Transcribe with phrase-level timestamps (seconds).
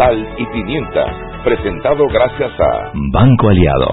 [0.00, 1.04] Sal y pimienta,
[1.44, 3.90] presentado gracias a Banco Aliado.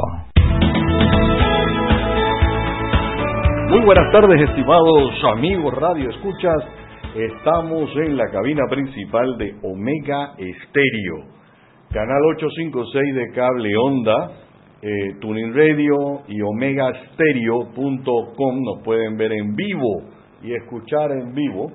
[3.71, 6.63] Muy buenas tardes, estimados amigos Radio Escuchas.
[7.13, 11.25] Estamos en la cabina principal de Omega Estéreo,
[11.91, 14.31] canal 856 de cable onda,
[14.81, 18.63] eh, Tuning Radio y omegastereo.com.
[18.63, 20.03] Nos pueden ver en vivo
[20.41, 21.69] y escuchar en vivo.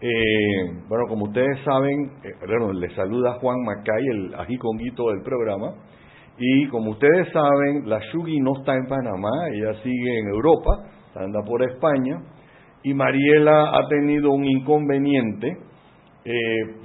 [0.00, 5.74] Eh, bueno, como ustedes saben, eh, bueno, les saluda Juan Macay, el ajiconguito del programa.
[6.38, 10.70] Y como ustedes saben, la Shugi no está en Panamá, ella sigue en Europa,
[11.16, 12.22] anda por España.
[12.84, 15.56] Y Mariela ha tenido un inconveniente,
[16.24, 16.34] eh,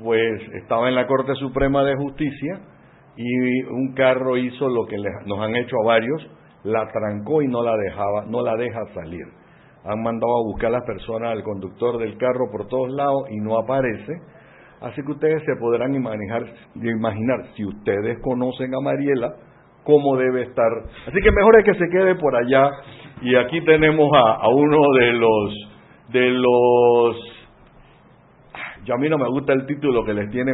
[0.03, 2.61] pues estaba en la Corte Suprema de Justicia
[3.15, 6.27] y un carro hizo lo que nos han hecho a varios,
[6.63, 9.42] la trancó y no la dejaba, no la deja salir
[9.85, 13.37] han mandado a buscar a las personas, al conductor del carro por todos lados y
[13.37, 14.13] no aparece.
[14.81, 16.43] Así que ustedes se podrán imaginar,
[16.75, 19.33] imaginar si ustedes conocen a Mariela,
[19.83, 20.71] cómo debe estar.
[21.07, 22.69] Así que mejor es que se quede por allá.
[23.21, 25.71] Y aquí tenemos a, a uno de los,
[26.09, 27.32] de los,
[28.85, 30.53] ya a mí no me gusta el título que les tiene,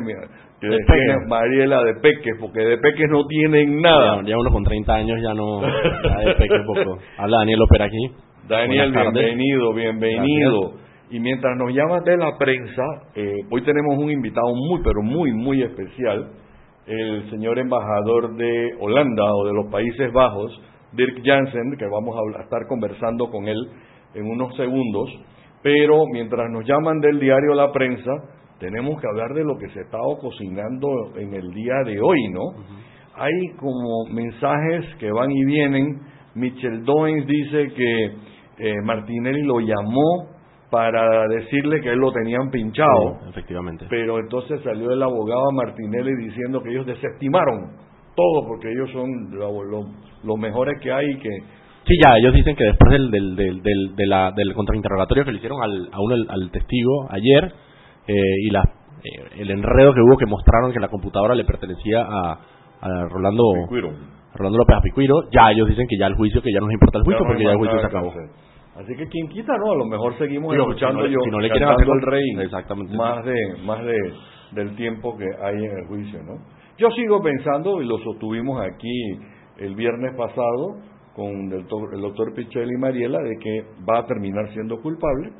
[0.59, 1.05] que les Peques.
[1.05, 4.21] tiene Mariela de Peques, porque de Peques no tienen nada.
[4.21, 5.61] Ya, ya uno con 30 años ya no.
[5.61, 6.99] Ya de peque poco.
[7.17, 8.29] Habla Daniel Opera aquí.
[8.47, 10.73] Daniel, bienvenido, bienvenido.
[11.11, 12.83] Y mientras nos llamas de la prensa,
[13.15, 16.29] eh, hoy tenemos un invitado muy, pero muy, muy especial,
[16.85, 20.61] el señor embajador de Holanda o de los Países Bajos,
[20.93, 23.57] Dirk Jansen, que vamos a estar conversando con él
[24.13, 25.09] en unos segundos.
[25.61, 28.11] Pero mientras nos llaman del diario La Prensa,
[28.59, 32.29] tenemos que hablar de lo que se ha estado cocinando en el día de hoy,
[32.31, 32.41] ¿no?
[33.15, 35.99] Hay como mensajes que van y vienen.
[36.35, 38.05] Michel Doens dice que
[38.59, 40.27] eh, Martinelli lo llamó
[40.69, 43.87] para decirle que él lo tenían pinchado, Sí, efectivamente.
[43.89, 47.71] pero entonces salió el abogado a Martinelli diciendo que ellos desestimaron
[48.15, 49.89] todo porque ellos son lo- lo-
[50.23, 51.29] los mejores que hay y que
[51.89, 55.31] Sí, ya, ellos dicen que después del, del, del, del, de la- del contrainterrogatorio que
[55.31, 57.51] le hicieron al, a uno, al, testigo ayer
[58.07, 58.13] eh,
[58.45, 58.61] y la,
[59.03, 62.39] eh, el enredo que hubo que mostraron que la computadora le pertenecía a,
[62.81, 63.89] a Rolando, Picuiro.
[64.35, 66.99] Rolando López Apicuiro, ya ellos dicen que ya el juicio, que ya no nos importa
[66.99, 68.13] el juicio Ya porque ya el juicio se acabó.
[68.75, 69.71] Así que quien quita, ¿no?
[69.71, 72.01] A lo mejor seguimos Digo, escuchando si no yo, si no le quieren hacer- el
[72.03, 72.95] rey, Exactamente.
[72.95, 73.35] más de
[73.65, 73.97] más de
[74.51, 76.35] del tiempo que hay en el juicio, ¿no?
[76.77, 79.19] Yo sigo pensando y lo sostuvimos aquí
[79.57, 80.77] el viernes pasado
[81.19, 85.31] con el doctor, el doctor Pichelli y Mariela de que va a terminar siendo culpable.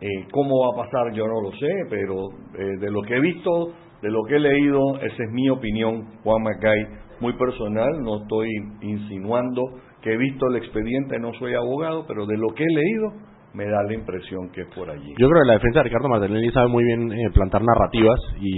[0.00, 1.12] Eh, ¿Cómo va a pasar?
[1.14, 4.40] Yo no lo sé, pero eh, de lo que he visto, de lo que he
[4.40, 6.86] leído, esa es mi opinión, Juan Macay,
[7.20, 8.48] muy personal, no estoy
[8.80, 9.62] insinuando
[10.02, 13.12] que he visto el expediente, no soy abogado, pero de lo que he leído,
[13.54, 15.08] me da la impresión que es por allí.
[15.18, 18.50] Yo creo que la defensa de Ricardo Martinelli sabe muy bien eh, plantar narrativas y,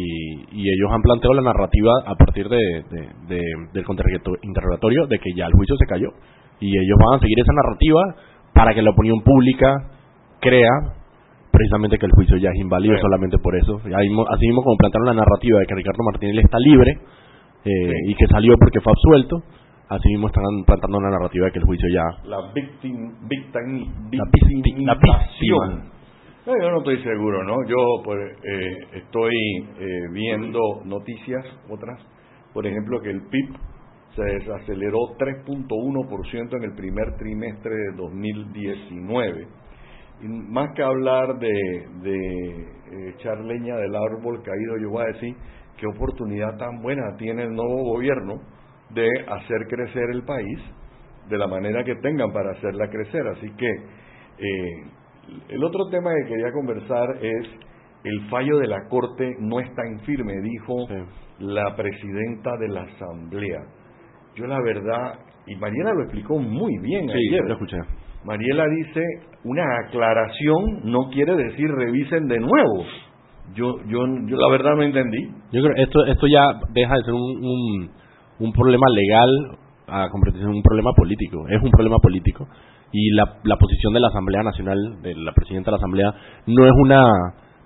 [0.53, 2.59] y ellos han planteado la narrativa a partir de,
[2.91, 6.09] de- de- del contrainterrogatorio de que ya el juicio se cayó
[6.61, 8.00] y ellos van a seguir esa narrativa
[8.53, 9.75] para que la opinión pública
[10.41, 10.71] crea
[11.53, 13.77] precisamente que el juicio ya es inválido solamente por eso.
[13.84, 16.99] Así mismo como plantaron la narrativa de que Ricardo Martinelli está libre eh,
[17.65, 18.11] Sí.
[18.11, 19.37] y que salió porque fue absuelto,
[19.91, 24.25] así mismo están plantando una narrativa de que el juicio ya La victim, victim, La
[24.25, 25.91] victi- la victimización.
[26.47, 27.55] Eh, Yo no estoy seguro, ¿no?
[27.69, 29.34] Yo pues, eh, estoy
[29.79, 32.00] eh, viendo noticias, otras,
[32.55, 33.55] por ejemplo, que el PIB
[34.17, 39.47] se desaceleró 3.1% en el primer trimestre de 2019.
[40.23, 41.49] Y más que hablar de,
[42.03, 45.34] de eh, echar leña del árbol caído, yo voy a decir
[45.79, 48.35] qué oportunidad tan buena tiene el nuevo gobierno
[48.94, 50.58] de hacer crecer el país
[51.28, 53.26] de la manera que tengan para hacerla crecer.
[53.28, 54.84] Así que eh,
[55.48, 57.46] el otro tema que quería conversar es
[58.04, 60.94] el fallo de la Corte no es tan firme, dijo Sí.
[61.40, 63.60] la presidenta de la Asamblea.
[64.34, 67.44] Yo la verdad, y Mariela lo explicó muy bien Sí, ayer.
[67.44, 67.76] lo escuché.
[68.25, 69.02] Mariela dice,
[69.44, 72.84] una aclaración no quiere decir revisen de nuevo.
[73.54, 75.26] Yo, yo, yo la verdad no entendí.
[75.52, 77.90] Yo creo que esto, esto ya deja de ser un, un,
[78.40, 81.46] un problema legal a convertirse en un problema político.
[81.48, 82.48] Es un problema político.
[82.92, 86.14] Y la, la posición de la Asamblea Nacional, de la presidenta de la Asamblea,
[86.46, 87.02] no es una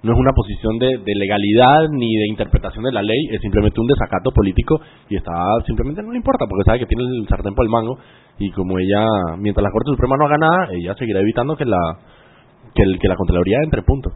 [0.04, 3.80] no es una posición de, de, legalidad ni de interpretación de la ley, es simplemente
[3.80, 4.78] un desacato político
[5.08, 5.32] y está
[5.64, 7.96] simplemente no le importa porque sabe que tiene el sartén por el mango
[8.38, 9.06] y como ella,
[9.38, 11.78] mientras la Corte Suprema no haga nada, ella seguirá evitando que la
[12.74, 14.10] que, que la Contraloría entre punto.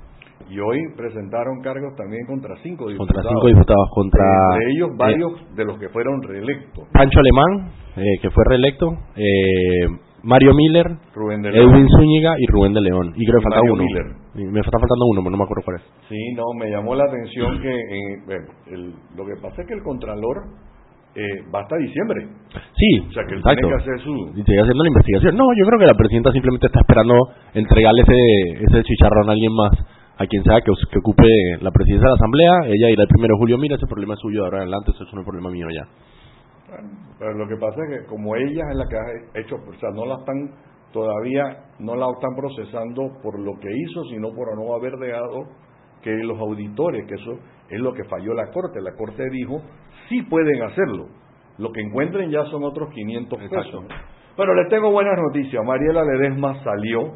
[0.50, 3.12] Y hoy presentaron cargos también contra cinco diputados.
[3.12, 4.25] Contra cinco diputados, contra...
[4.59, 6.89] De ellos varios eh, de los que fueron reelectos.
[6.93, 9.87] Pancho Alemán, eh, que fue reelecto, eh,
[10.23, 13.12] Mario Miller, Rubén de Edwin Zúñiga y Rubén de León.
[13.15, 13.85] Y creo que falta uno.
[14.35, 15.83] Me está faltando uno, pero no me acuerdo cuál es.
[16.09, 17.75] Sí, no, me llamó la atención que
[18.73, 20.49] el, lo que pasa es que el Contralor
[21.15, 22.29] eh, va hasta diciembre.
[22.77, 23.61] Sí, o sea que él exacto.
[23.61, 24.12] tiene que hacer su...
[24.39, 25.37] Y sigue haciendo la investigación.
[25.37, 27.15] No, yo creo que la presidenta simplemente está esperando
[27.55, 29.73] entregarle ese, ese chicharrón a alguien más,
[30.19, 31.25] a quien sea que, que ocupe
[31.61, 32.53] la presidencia de la Asamblea.
[32.67, 33.59] Ella irá el primero de julio.
[33.59, 35.87] Mira, ese problema es suyo de ahora en adelante, eso es un problema mío ya.
[37.19, 39.91] pero lo que pasa es que como ella es la que ha hecho, o sea,
[39.94, 40.50] no la están
[40.93, 45.47] todavía, no la están procesando por lo que hizo, sino por no haber dejado
[46.03, 47.38] que los auditores, que eso
[47.70, 48.81] es lo que falló la Corte.
[48.81, 49.62] La Corte dijo,
[50.09, 51.06] sí pueden hacerlo.
[51.59, 53.85] Lo que encuentren ya son otros 500 pesos.
[54.37, 55.65] Pero les tengo buenas noticias.
[55.65, 57.15] Mariela Ledesma salió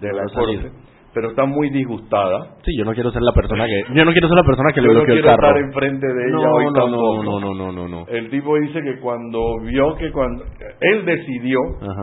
[0.00, 2.56] de la Corte pero está muy disgustada.
[2.64, 4.80] Sí, yo no quiero ser la persona que yo no quiero ser la persona que
[4.80, 5.46] le bloqueó el carro.
[5.48, 7.22] estar enfrente de ella hoy no, tampoco.
[7.22, 10.44] No, no, no, no, no, El tipo dice que cuando vio que cuando
[10.80, 11.60] él decidió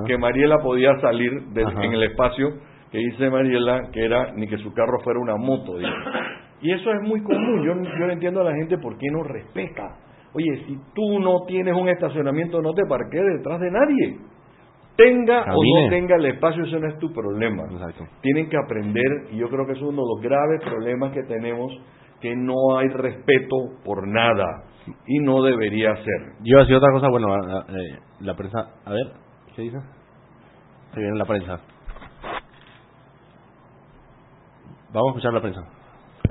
[0.08, 2.50] que Mariela podía salir en el espacio
[2.92, 5.74] que dice Mariela que era ni que su carro fuera una moto.
[6.62, 7.63] Y eso es muy común.
[7.63, 9.98] Yo, yo no entiendo a la gente por qué no respeta.
[10.34, 14.18] Oye, si tú no tienes un estacionamiento, no te parques detrás de nadie.
[15.03, 17.63] Tenga o no tenga el espacio, eso no es tu problema.
[18.21, 21.71] Tienen que aprender, y yo creo que es uno de los graves problemas que tenemos,
[22.19, 24.63] que no hay respeto por nada.
[25.07, 26.33] Y no debería ser.
[26.44, 29.12] Yo hacía otra cosa, bueno, eh, la prensa, a ver,
[29.56, 29.77] ¿qué dice?
[30.94, 31.59] Se viene la prensa.
[34.94, 35.62] Vamos a escuchar la prensa.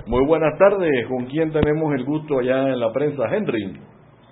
[0.07, 3.25] Muy buenas tardes, ¿con quién tenemos el gusto allá en la prensa?
[3.35, 3.81] Henry.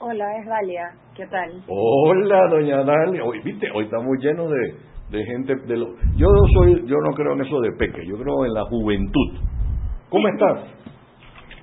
[0.01, 0.93] Hola, es Dalia.
[1.17, 1.65] ¿Qué tal?
[1.67, 3.25] Hola, doña Dalia.
[3.25, 5.57] Hoy, viste, hoy estamos llenos de, de gente.
[5.67, 8.07] De lo, yo no soy, yo no creo en eso de peque.
[8.07, 9.41] Yo creo en la juventud.
[10.09, 10.61] ¿Cómo estás?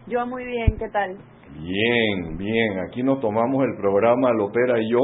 [0.07, 0.77] Yo muy bien.
[0.77, 1.17] ¿Qué tal?
[1.61, 2.79] Bien, bien.
[2.89, 4.99] Aquí nos tomamos el programa Lopera y yo.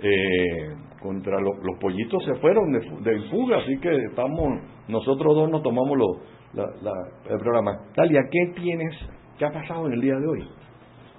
[0.00, 4.58] Eh, contra los, los pollitos se fueron de, fuga, así que estamos
[4.88, 5.98] nosotros dos nos tomamos
[6.54, 6.64] la,
[7.28, 7.72] el programa.
[7.94, 8.94] Dalia, ¿qué tienes?
[9.38, 10.48] ¿Qué ha pasado en el día de hoy?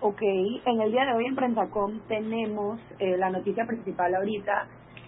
[0.07, 4.67] Ok, en el día de hoy en Prentacom tenemos eh, la noticia principal ahorita,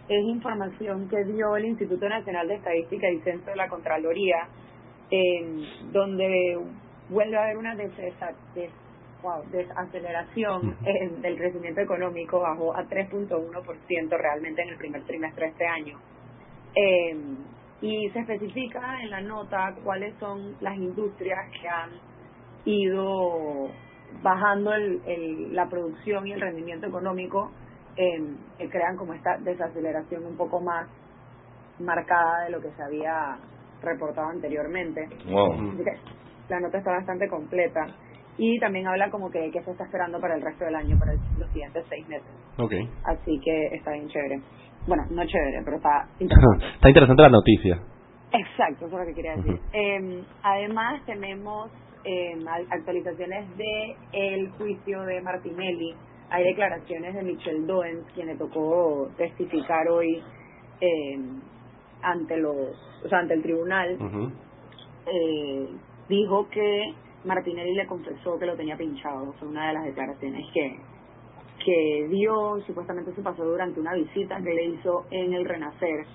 [0.09, 4.47] es información que dio el Instituto Nacional de Estadística y Censo de la Contraloría,
[5.91, 6.57] donde
[7.09, 10.75] vuelve a haber una desaceleración
[11.21, 16.00] del crecimiento económico, bajó a 3.1% realmente en el primer trimestre de este año.
[16.73, 17.15] Eh,
[17.83, 21.91] y se especifica en la nota cuáles son las industrias que han
[22.65, 23.69] ido
[24.23, 27.51] bajando el, la producción y el rendimiento económico,
[27.95, 28.19] eh,
[28.69, 30.87] crean como esta desaceleración un poco más
[31.79, 33.37] marcada de lo que se había
[33.81, 35.07] reportado anteriormente.
[36.49, 37.87] la nota está bastante completa
[38.37, 41.13] y también habla como que, que se está esperando para el resto del año, para
[41.37, 42.29] los siguientes seis meses.
[42.57, 42.87] Okay.
[43.05, 44.41] Así que está bien chévere.
[44.87, 46.65] Bueno, no chévere, pero está interesante.
[46.75, 47.79] está interesante la noticia.
[48.31, 49.59] Exacto, eso es lo que quería decir.
[49.73, 51.71] eh, además tenemos
[52.07, 52.38] eh,
[52.69, 55.94] actualizaciones de el juicio de Martinelli.
[56.30, 60.24] Hay declaraciones de Michelle Doens, quien le tocó testificar hoy
[60.79, 61.20] eh,
[62.01, 63.98] ante los, o sea, ante el tribunal.
[65.05, 65.67] eh,
[66.08, 66.93] dijo que
[67.25, 69.34] Martinelli le confesó que lo tenía pinchado.
[69.34, 70.79] Fue una de las declaraciones que
[71.65, 76.05] que dio, supuestamente se pasó durante una visita que le hizo en el Renacer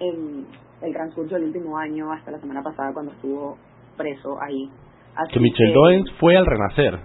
[0.00, 0.46] en
[0.82, 3.56] el transcurso del último año hasta la semana pasada cuando estuvo
[3.96, 4.70] preso ahí
[5.26, 6.98] que Michelle Doens fue al renacer.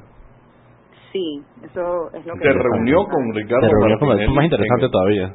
[1.12, 2.44] Sí, eso es lo que...
[2.44, 5.34] Se reunió con Ricardo Se reunió con, es más interesante todavía.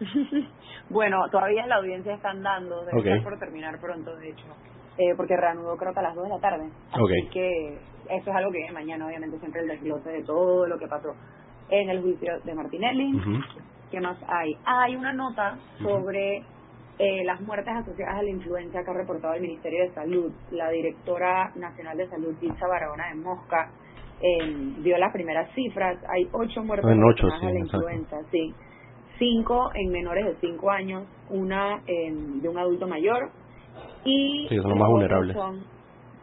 [0.90, 4.46] bueno, todavía la audiencia están dando, debe estar por terminar pronto, de hecho,
[4.98, 6.68] eh, porque reanudó creo que a las 2 de la tarde.
[6.92, 7.78] Así que
[8.10, 11.14] eso es algo que mañana, obviamente, siempre el desglose de todo lo que pasó
[11.68, 13.12] en el juicio de Martinelli.
[13.90, 14.54] ¿Qué más hay?
[14.64, 16.42] Ah, hay una nota sobre
[17.02, 20.30] eh, las muertes asociadas a la influencia que ha reportado el Ministerio de Salud.
[20.50, 23.70] La directora nacional de salud, Dilsa Barahona de Mosca,
[24.20, 25.96] eh, dio las primeras cifras.
[26.10, 28.54] Hay ocho muertes asociadas a la influenza, sí.
[29.18, 33.30] Cinco en menores de cinco años, una de un adulto mayor
[34.04, 34.46] y...
[34.50, 35.36] Sí, son los más vulnerables.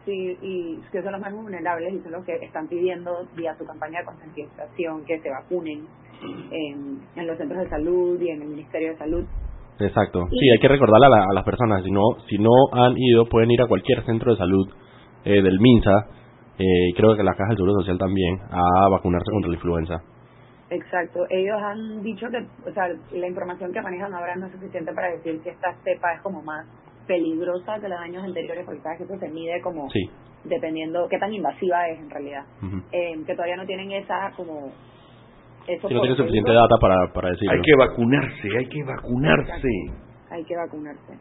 [0.04, 3.66] sí, y que son los más vulnerables y son los que están pidiendo vía su
[3.66, 5.88] campaña de concientización que se vacunen
[6.52, 9.24] en, en los centros de salud y en el Ministerio de Salud
[9.80, 10.26] Exacto.
[10.30, 13.62] Sí, hay que recordarle a, las personas, si no, si no han ido, pueden ir
[13.62, 14.68] a cualquier centro de salud
[15.24, 16.06] eh, del MINSA,
[16.58, 20.02] eh, creo que la Caja del Seguro Social también, a vacunarse contra la influenza.
[20.70, 21.24] Exacto.
[21.30, 25.12] Ellos han dicho que, o sea, la información que manejan ahora no es suficiente para
[25.12, 26.66] decir que esta cepa es como más
[27.06, 29.88] peligrosa que los años anteriores, porque sabes que eso se mide como
[30.44, 32.44] dependiendo qué tan invasiva es en realidad.
[32.92, 34.72] eh, que todavía no tienen esa como
[35.68, 37.52] eso no tiene suficiente data para, para decirlo.
[37.52, 39.68] Hay que vacunarse, hay que vacunarse.
[40.30, 41.18] Hay que vacunarse.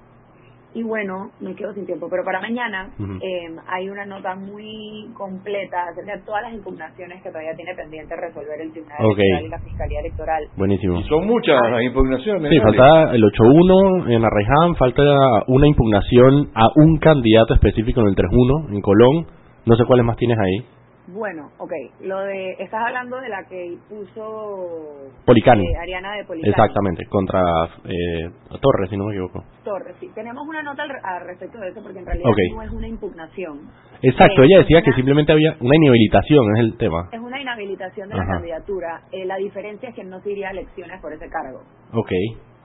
[0.73, 5.87] Y bueno, me quedo sin tiempo, pero para mañana eh, hay una nota muy completa
[5.91, 9.59] acerca de todas las impugnaciones que todavía tiene pendiente resolver el Tribunal Electoral y la
[9.59, 10.43] Fiscalía Electoral.
[10.55, 11.01] Buenísimo.
[11.03, 12.51] son muchas las impugnaciones.
[12.51, 15.01] Sí, falta el 8-1 en Arreján, falta
[15.47, 19.25] una impugnación a un candidato específico en el 3-1 en Colón.
[19.65, 20.76] No sé cuáles más tienes ahí.
[21.17, 21.71] Bueno, ok.
[22.01, 25.65] Lo de, estás hablando de la que puso Policani.
[25.65, 26.51] Eh, Ariana de Policani.
[26.51, 27.41] Exactamente, contra
[27.85, 28.29] eh,
[28.61, 29.43] Torres, si no me equivoco.
[29.63, 30.11] Torres, sí.
[30.13, 33.61] Tenemos una nota al, respecto de eso porque en realidad no es una impugnación.
[34.03, 37.09] Exacto, ella decía que simplemente había una inhabilitación, es el tema.
[37.11, 39.01] Es una inhabilitación de la candidatura.
[39.11, 41.63] Eh, la diferencia es que no se iría a elecciones por ese cargo.
[41.93, 42.11] Ok.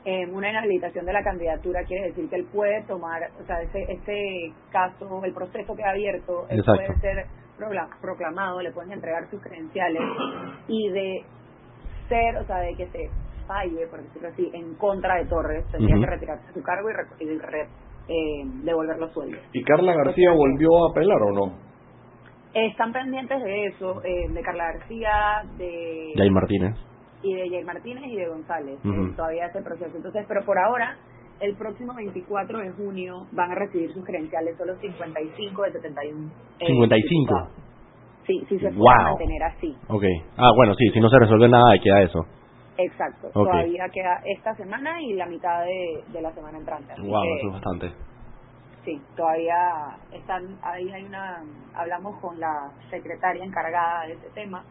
[0.04, 3.80] Eh, una inhabilitación de la candidatura quiere decir que él puede tomar, o sea, ese,
[3.88, 7.26] ese caso, el proceso que ha abierto, él puede ser
[8.00, 10.02] proclamado, le pueden entregar sus credenciales
[10.68, 11.24] y de
[12.08, 13.10] ser, o sea, de que se
[13.46, 16.88] falle, por decirlo así, en contra de Torres, tendría que retirarse de su cargo
[17.20, 17.24] y,
[18.08, 19.40] eh, devolver los sueldos.
[19.52, 21.72] ¿Y Carla García volvió a apelar o no?
[22.54, 26.12] Están pendientes de eso, eh, de Carla García, de...
[26.16, 26.74] Jair Martínez.
[27.22, 28.78] Y de Jair Martínez y de González.
[28.84, 29.96] Eh, todavía ese proceso.
[29.96, 30.98] Entonces, pero por ahora
[31.40, 36.30] el próximo 24 de junio van a recibir sus credenciales solo 55 de 71.
[36.58, 37.34] 55.
[37.34, 37.62] Eh,
[38.26, 39.76] sí, sí se puede mantener así.
[39.88, 40.04] Ok.
[40.36, 42.26] Ah, bueno, sí, si no se resuelve nada, queda eso.
[42.78, 43.28] Exacto.
[43.32, 46.94] Todavía queda esta semana y la mitad de, de la semana entrante.
[47.00, 47.92] wow, eso es bastante.
[48.84, 51.42] Sí, todavía están ahí hay una
[51.74, 54.64] hablamos con la secretaria encargada de ese tema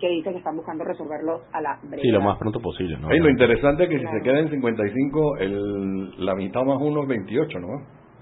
[0.00, 2.02] que dice que están buscando resolverlo a la brevedad.
[2.02, 2.98] Sí, lo más pronto posible.
[2.98, 3.08] ¿no?
[3.08, 7.08] lo interesante es que si se queda en 55, el, la mitad más uno es
[7.08, 7.68] 28, ¿no?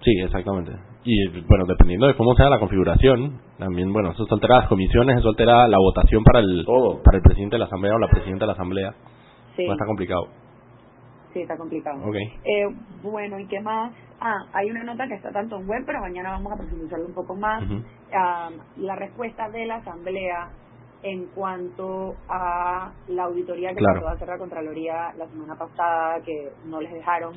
[0.02, 0.72] Sí, exactamente.
[1.04, 5.28] Y bueno, dependiendo de cómo sea la configuración, también, bueno, eso altera las comisiones, eso
[5.28, 6.64] altera la votación para el,
[7.02, 8.94] para el presidente de la Asamblea o la presidenta de la Asamblea.
[9.56, 9.64] Sí.
[9.64, 10.28] está complicado.
[11.32, 12.06] Sí, está complicado.
[12.08, 12.24] Okay.
[12.44, 12.66] Eh,
[13.02, 13.92] bueno, ¿y qué más?
[14.20, 17.14] Ah, hay una nota que está tanto en web, pero mañana vamos a profundizarlo un
[17.14, 17.62] poco más.
[18.12, 20.50] Ah, la respuesta de la Asamblea
[21.02, 24.00] en cuanto a la auditoría que claro.
[24.00, 27.34] trató de hacer la Contraloría la semana pasada, que no les dejaron.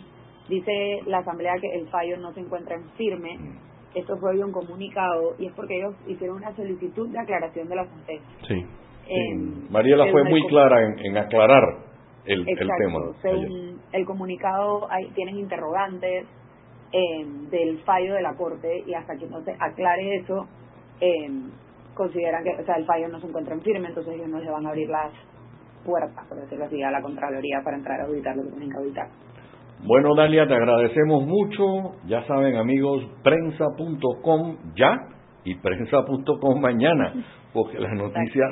[0.47, 3.37] Dice la Asamblea que el fallo no se encuentra en firme.
[3.93, 7.85] Esto fue un comunicado y es porque ellos hicieron una solicitud de aclaración de la
[7.85, 8.37] sentencia.
[8.47, 8.65] Sí.
[9.69, 11.63] Mariela fue muy clara en, aclarar
[12.25, 12.99] el, el tema.
[13.21, 16.27] Según el comunicado, hay, tienen interrogantes
[16.91, 20.47] eh, del fallo de la Corte y hasta que no se aclare eso,
[21.01, 21.29] eh,
[21.99, 24.49] consideran que, o sea, el fallo no se encuentra en firme, entonces ellos no se
[24.49, 25.11] van a abrir las
[25.83, 28.77] puertas, por decirlo así, a la Contraloría para entrar a auditar lo que tienen que
[28.77, 29.07] auditar.
[29.83, 31.63] Bueno, Dalia, te agradecemos mucho.
[32.07, 34.95] Ya saben, amigos, prensa.com ya
[35.43, 37.13] y prensa.com mañana,
[37.53, 38.49] porque las noticias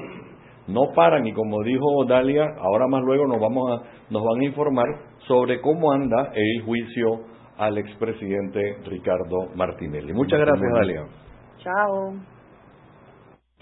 [0.67, 4.45] no paran y como dijo Dalia, ahora más luego nos vamos a nos van a
[4.45, 4.87] informar
[5.27, 7.21] sobre cómo anda el juicio
[7.57, 10.13] al expresidente Ricardo Martinelli.
[10.13, 11.03] Muchas gracias, Dalia.
[11.57, 12.36] Chao.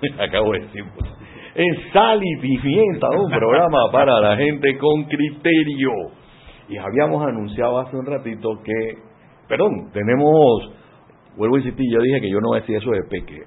[0.18, 1.10] acabo de decir, pues,
[1.54, 5.90] en Sal y Pimienta, un programa para la gente con criterio.
[6.68, 8.98] Y habíamos anunciado hace un ratito que,
[9.48, 10.72] perdón, tenemos,
[11.36, 13.42] vuelvo a insistir, yo dije que yo no decía eso de peque.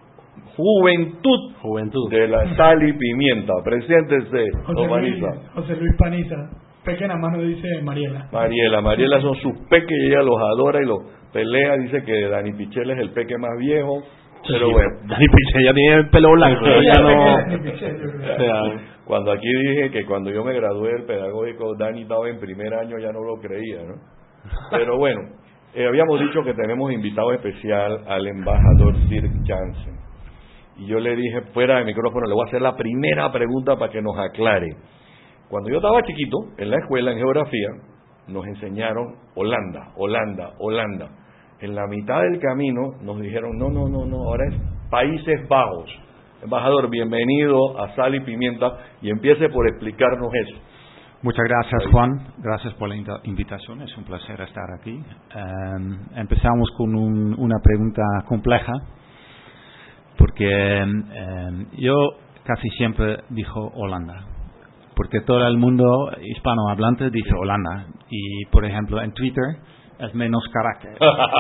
[0.56, 2.12] Juventud, Juventud.
[2.12, 3.54] de la Sal y Pimienta.
[3.64, 5.24] Preséntese, José, Luis,
[5.56, 6.36] José Luis Paniza.
[6.84, 8.28] Peque nada más dice Mariela.
[8.32, 11.00] Mariela, Mariela son sus peques y ella los adora y los
[11.32, 11.78] pelea.
[11.78, 14.04] Dice que Dani Pichel es el peque más viejo
[14.48, 15.00] pero bueno.
[15.08, 18.80] Dani Pichel ya tiene el pelo blanco, ya no...
[19.06, 22.98] cuando aquí dije que cuando yo me gradué del pedagógico, Dani estaba en primer año,
[23.00, 23.96] ya no lo creía, ¿no?
[24.72, 25.22] Pero bueno,
[25.74, 29.96] eh, habíamos dicho que tenemos invitado especial al embajador Dirk Jansen.
[30.78, 33.92] Y yo le dije, fuera de micrófono, le voy a hacer la primera pregunta para
[33.92, 34.76] que nos aclare.
[35.48, 37.70] Cuando yo estaba chiquito, en la escuela, en geografía,
[38.28, 41.23] nos enseñaron Holanda, Holanda, Holanda
[41.64, 44.56] en la mitad del camino nos dijeron, no, no, no, no, ahora es
[44.90, 45.90] Países Bajos.
[46.44, 50.58] Embajador, bienvenido a Sal y Pimienta y empiece por explicarnos eso.
[51.22, 54.92] Muchas gracias Juan, gracias por la invitación, es un placer estar aquí.
[54.92, 58.74] Em, empezamos con una pregunta compleja,
[60.18, 61.96] porque em, yo
[62.44, 64.26] casi siempre dijo Holanda,
[64.98, 69.46] porque todo el mundo hispanohablante dice Holanda, y por ejemplo en Twitter
[70.06, 70.98] es menos carácter.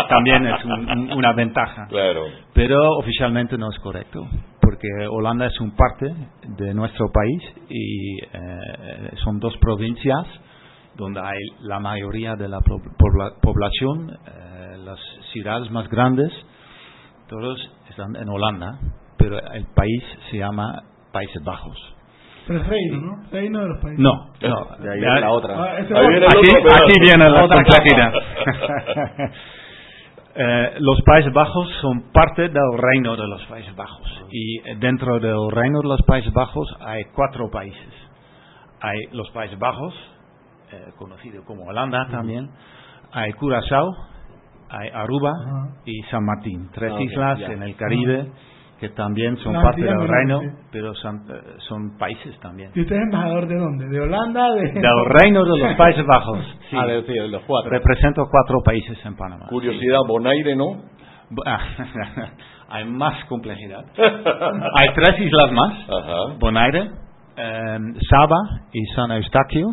[0.10, 1.88] También es una ventaja.
[1.88, 2.26] Claro.
[2.54, 4.28] Pero oficialmente no es correcto,
[4.62, 6.14] porque Holanda es un parte
[6.48, 10.26] de nuestro país y eh, son dos provincias
[10.96, 12.60] donde hay la mayoría de la
[13.42, 15.00] población, eh, las
[15.32, 16.32] ciudades más grandes,
[17.28, 17.58] todos
[17.90, 18.80] están en Holanda,
[19.18, 21.78] pero el país se llama Países Bajos.
[22.46, 23.24] Pero es reino, ¿no?
[23.32, 24.00] Reino de los países.
[24.00, 24.78] No, no.
[24.78, 25.56] De ahí viene la otra.
[25.56, 27.64] Ah, aquí, aquí, viene la otra
[30.36, 34.26] eh, los Países Bajos son parte del reino de los Países Bajos.
[34.30, 37.94] Y dentro del reino de los Países Bajos hay cuatro países.
[38.82, 39.94] Hay los Países Bajos,
[40.74, 42.50] eh, conocido como Holanda también.
[43.14, 43.90] Hay Curazao,
[44.70, 45.32] hay Aruba
[45.86, 46.70] y San Martín.
[46.74, 48.32] Tres ah, islas en el Caribe
[48.84, 52.70] que también son parte del reino, pero son, eh, son, países también.
[52.76, 53.88] ¿Y usted es embajador de dónde?
[53.88, 54.54] ¿De Holanda?
[54.56, 54.74] De...
[54.74, 56.40] Del reino de los Países Bajos.
[56.70, 56.76] Sí.
[56.78, 57.72] Ah, de, los cuatro.
[57.72, 59.46] Represento cuatro países en Panamá.
[59.48, 60.66] Curiosidad, Bonaire, ¿no?
[62.68, 63.86] Hay más complejidad.
[63.98, 66.38] Hay tres islas más.
[66.40, 66.92] Bonaire,
[67.38, 68.38] eh, Saba
[68.74, 69.72] y San Eustaquio.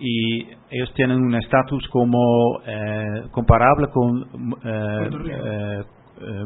[0.00, 5.84] Y ellos tienen un estatus como eh, comparable con eh,
[6.20, 6.44] eh,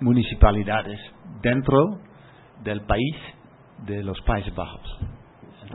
[0.00, 0.98] municipalidades
[1.42, 1.98] dentro
[2.64, 3.16] del país
[3.86, 4.98] de los Países Bajos.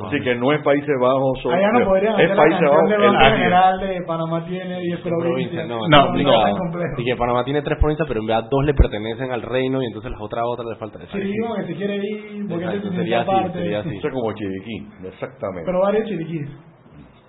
[0.06, 1.46] Así que no es Países Bajos.
[1.46, 2.92] Allá no podrían es Países Bajos.
[2.92, 5.68] El general de Panamá tiene 10 provincias.
[5.68, 9.32] No, no, no, Y que Panamá tiene tres provincias, pero en verdad dos le pertenecen
[9.32, 11.02] al reino y entonces las otras otras le faltan.
[11.12, 13.98] Sí, digo que se quiere ir porque Exacto, sería así, sería así.
[13.98, 15.64] Eso es como Chiriquí, exactamente.
[15.66, 16.50] Pero varios Chiriquís.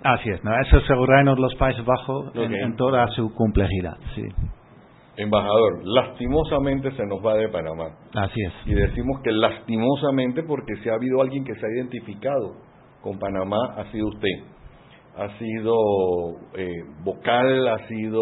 [0.02, 0.52] Así es, ¿no?
[0.60, 4.22] Eso es el reino de los Países Bajos en, en toda su complejidad, sí.
[5.16, 7.84] Embajador, lastimosamente se nos va de Panamá.
[8.14, 8.52] Así es.
[8.66, 12.56] Y decimos que lastimosamente porque si ha habido alguien que se ha identificado
[13.00, 14.28] con Panamá, ha sido usted.
[15.16, 15.74] Ha sido
[16.56, 18.20] eh, vocal, ha sido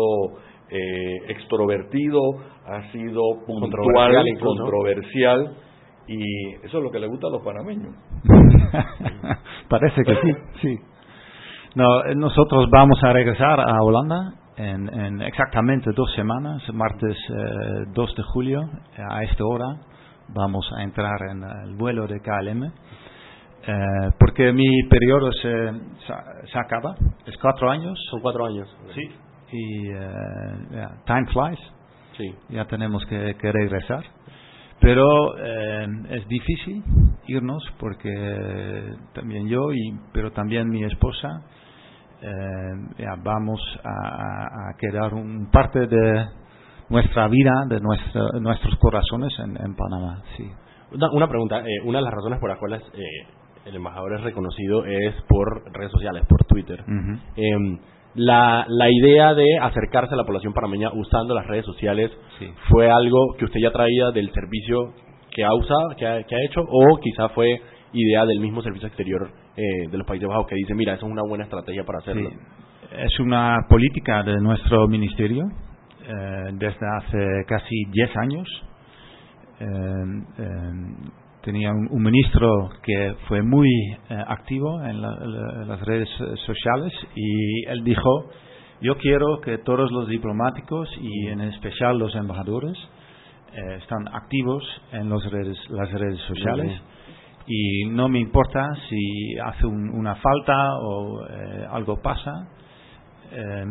[0.68, 2.20] eh, extrovertido,
[2.66, 5.57] ha sido puntual, controversial, controversial,
[6.09, 7.94] y eso es lo que le gusta a los panameños.
[9.68, 10.78] Parece que sí, sí.
[11.74, 17.16] No, nosotros vamos a regresar a Holanda en, exactamente dos semanas, martes
[17.94, 18.60] 2 eh, de julio,
[19.10, 19.76] a esta hora,
[20.28, 25.72] vamos a entrar en el vuelo de KLM, eh, porque mi periodo se,
[26.50, 26.94] se, acaba,
[27.26, 27.98] es cuatro años.
[28.10, 28.68] Son cuatro años.
[28.94, 29.10] Sí,
[29.52, 31.60] y eh, time flies,
[32.16, 32.34] sí.
[32.50, 34.04] ya tenemos que, que regresar.
[34.80, 36.82] Pero es difícil
[37.28, 41.28] irnos porque también yo, y, pero también mi esposa,
[42.22, 46.26] eh, vamos a, quedar un parte de
[46.88, 50.22] nuestra vida, de nuestros corazones en, Panamá.
[50.37, 50.48] Sí.
[50.92, 53.26] Una, pregunta, eh, una de las razones por las cuales eh,
[53.64, 56.85] el embajador es reconocido es por redes sociales, por Twitter.
[57.37, 57.78] Em,
[58.14, 62.11] la, la idea de acercarse a la población panameña usando las redes sociales
[62.68, 64.92] fue algo que usted ya traía del servicio
[65.30, 67.61] que ha usado, que ha, que ha hecho, o quizá fue
[67.94, 71.12] idea del mismo servicio exterior eh, de los Países Bajos que dice, mira, esa es
[71.12, 72.30] una buena estrategia para hacerlo.
[72.90, 75.44] Es una política de nuestro ministerio
[76.08, 78.48] eh, desde hace casi 10 años.
[79.60, 79.66] Eh,
[81.42, 83.68] tenía un, ministro que fue muy
[84.08, 86.08] activo en, las redes
[86.46, 88.30] sociales y él dijo,
[88.80, 92.72] yo quiero que todos los diplomáticos y en especial los embajadores
[93.80, 96.80] están activos en las redes sociales
[97.46, 102.48] y no me importa si hace una falta o eh, algo pasa,
[103.33, 103.64] eh,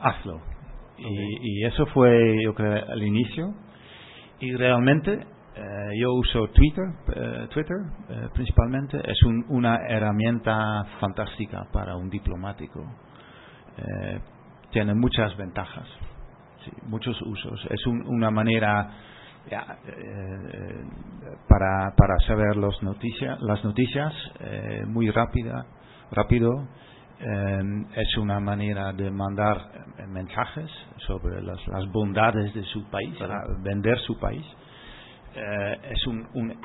[0.00, 0.40] hazlo.
[1.00, 3.54] Y, eso fue, yo creo, el inicio.
[4.40, 6.84] Y realmente eh, yo uso Twitter,
[7.50, 7.76] Twitter
[8.34, 12.84] principalmente, es una herramienta fantástica para un diplomático.
[14.70, 15.86] tiene muchas ventajas,
[16.84, 17.64] muchos usos.
[17.70, 18.90] Es una manera
[19.50, 20.84] eh,
[21.48, 25.64] para, para saber los noticias las noticias eh, muy rápida,
[26.10, 26.50] rápido.
[27.20, 29.56] Eh, es una manera de mandar
[30.08, 30.70] mensajes
[31.06, 34.44] sobre las, las bondades de su país, para vender su país.
[35.34, 36.06] es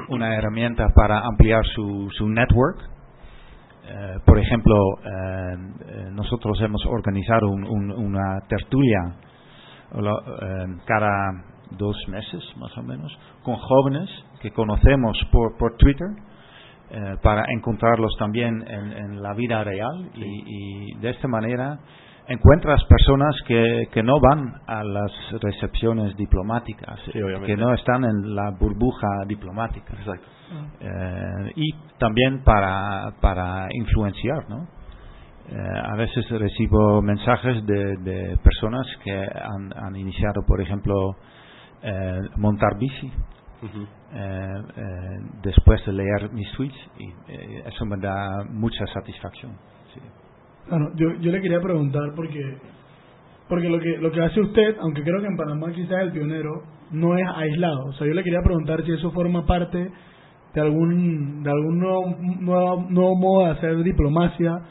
[0.10, 2.78] una herramienta para ampliar su, su network.
[4.26, 4.76] por ejemplo,
[6.12, 9.16] nosotros hemos organizado una tertulia
[10.86, 13.12] cada dos meses más o menos,
[13.44, 14.10] con jóvenes
[14.42, 16.08] que conocemos por, por Twitter,
[16.90, 21.80] eh, para encontrarlos también en, la vida real y, de esta manera
[22.28, 28.52] encuentras personas que, que no van a las recepciones diplomáticas, que no están en la
[28.60, 29.94] burbuja diplomática.
[30.80, 34.68] Eh, y también para, para influenciar, ¿no?
[35.50, 41.16] Eh, a veces recibo mensajes de, de personas que han, han, iniciado, por ejemplo,
[41.84, 43.12] eh, montar bici.
[43.66, 44.84] Eh, eh,
[45.42, 47.10] después de leer mis tweets y
[47.66, 49.54] eso me da mucha satisfacción.
[50.70, 52.58] Bueno, yo, yo le quería preguntar porque
[53.48, 56.64] porque lo que lo que hace usted, aunque creo que en Panamá quizás el pionero,
[56.92, 57.86] no es aislado.
[57.86, 59.92] O sea, yo le quería preguntar si eso forma parte
[60.54, 62.16] de algún de algún nuevo,
[62.90, 64.62] nuevo, modo de hacer diplomacia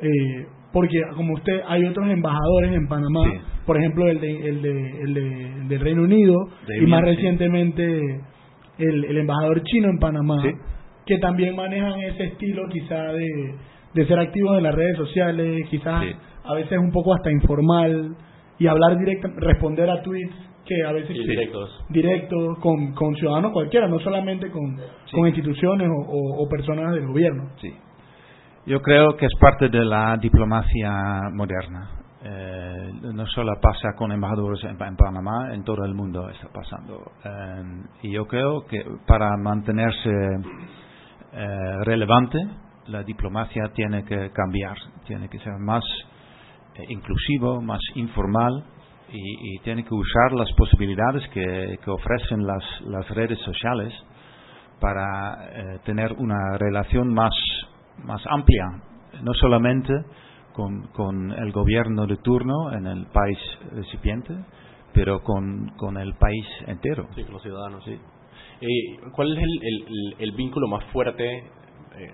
[0.00, 3.22] eh, porque como usted hay otros embajadores en Panamá,
[3.64, 6.36] por ejemplo el de, el de, el del Reino Unido
[6.80, 8.20] y más recientemente
[8.78, 10.42] el, el, embajador chino en Panamá,
[11.06, 13.54] que también manejan ese estilo quizá de,
[13.94, 16.04] de ser activos en las redes sociales, quizás
[16.44, 18.14] a veces un poco hasta informal
[18.58, 20.34] y hablar directo, responder a tweets
[20.66, 21.84] que a veces directos.
[21.88, 24.76] directos con, con ciudadanos cualquiera, no solamente con,
[25.12, 27.50] con instituciones o, o personas del gobierno.
[27.60, 27.72] Sí.
[28.66, 31.88] Yo creo que es parte de la diplomacia moderna.
[32.20, 37.12] Eh, no solo pasa con embajadores en, Panamá, en todo el mundo está pasando.
[37.24, 37.62] Eh,
[38.02, 40.10] y yo creo que para mantenerse
[41.32, 42.38] eh, relevante,
[42.88, 44.76] la diplomacia tiene que cambiar,
[45.06, 45.84] tiene que ser más
[46.88, 48.64] inclusivo, más informal
[49.12, 53.94] y, tiene que usar las posibilidades que, que ofrecen las, las redes sociales
[54.80, 57.32] para tener una relación más
[58.04, 58.64] más amplia,
[59.22, 59.92] no solamente
[60.52, 63.38] con, con el gobierno de turno en el país
[63.72, 64.34] recipiente,
[64.94, 67.06] pero con, con el país entero.
[67.14, 67.98] Sí, con los ciudadanos, sí.
[68.60, 72.10] Eh, ¿Cuál es el, el, vínculo más fuerte, eh,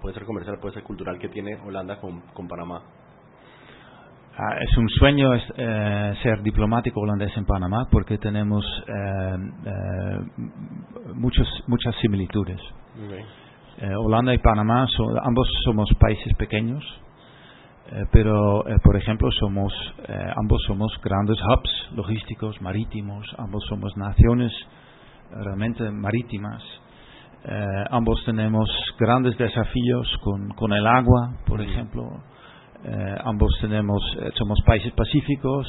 [0.00, 2.82] puede ser comercial, puede ser cultural, que tiene Holanda con, con Panamá?
[4.38, 8.64] Ah, es un sueño eh, ser diplomático holandés en Panamá porque tenemos
[11.14, 12.60] muchos, muchas similitudes.
[13.96, 14.86] Holanda y Panamá,
[15.22, 16.84] ambos somos países pequeños,
[17.92, 19.72] eh, pero eh, por ejemplo somos
[20.06, 24.52] eh, ambos somos grandes hubs logísticos marítimos ambos somos naciones
[25.32, 26.62] realmente marítimas.
[27.90, 32.02] Ambos tenemos grandes desafíos con, con el agua por ejemplo.
[33.24, 34.02] Ambos tenemos
[34.34, 35.66] somos países pacíficos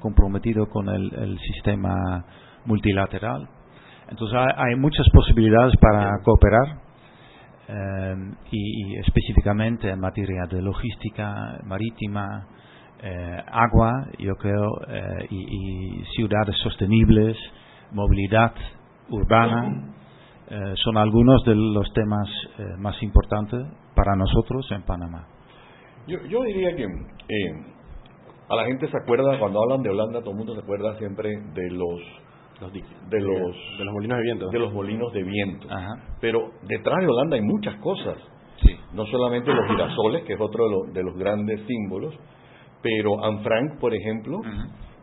[0.00, 2.24] comprometidos con el, el, sistema
[2.64, 3.46] multilateral.
[4.08, 6.83] Entonces hay muchas posibilidades para cooperar
[7.66, 8.14] eh,
[8.50, 12.46] y, específicamente en materia de logística marítima,
[13.02, 17.36] eh, agua, yo creo, eh, y, ciudades sostenibles,
[17.92, 18.52] movilidad
[19.08, 19.90] urbana,
[20.76, 22.28] son algunos de los temas
[22.78, 23.60] más importantes
[23.94, 25.26] para nosotros en Panamá.
[26.06, 26.86] Yo, yo diría que
[28.48, 31.30] a la gente se acuerda, cuando hablan de Holanda, todo el mundo se acuerda siempre
[31.54, 32.00] de los
[32.60, 34.48] de los de los molinos de viento.
[34.48, 35.68] de los molinos de viento.
[36.20, 38.16] Pero detrás de Holanda hay muchas cosas.
[38.62, 38.70] Sí.
[38.92, 42.14] no solamente los girasoles que es otro de los, de los grandes símbolos
[42.80, 44.40] pero Anne Frank por ejemplo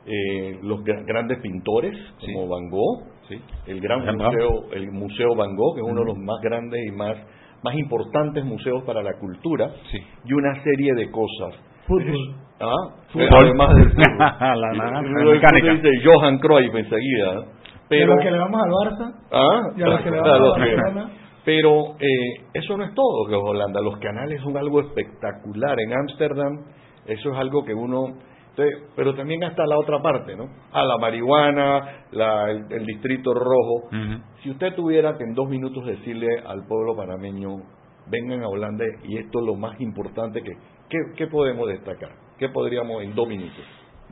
[0.06, 1.94] eh, los grandes pintores
[2.26, 3.04] como Van Gogh
[3.68, 6.92] el gran museo el museo Van Gogh que es uno de los más grandes y
[6.92, 7.18] más
[7.62, 9.70] más importantes museos para la cultura
[10.24, 11.54] y una serie de cosas
[11.92, 12.36] Fútbol.
[12.62, 12.76] ¿Ah?
[13.14, 14.62] Además del fútbol.
[14.62, 15.74] la mecánica.
[15.74, 17.44] Dice Johan Cruyff enseguida.
[17.90, 19.14] Pero, que le vamos al Barça.
[19.32, 19.62] ¿Ah?
[19.76, 21.10] Y a los que le vamos a
[21.44, 23.82] Pero eh, eso no es todo, que Holanda.
[23.82, 25.78] Los canales son algo espectacular.
[25.82, 26.66] En Ámsterdam,
[27.06, 28.16] eso es algo que uno.
[28.96, 30.46] Pero también hasta la otra parte, ¿no?
[30.72, 33.90] A la marihuana, la, el, distrito rojo.
[34.44, 37.50] Si usted tuviera que en dos minutos decirle al pueblo panameño,
[38.08, 40.52] vengan a Holanda y esto es lo más importante que
[41.16, 42.10] ¿Qué, podemos destacar?
[42.38, 43.64] ¿Qué podríamos en dos minutos?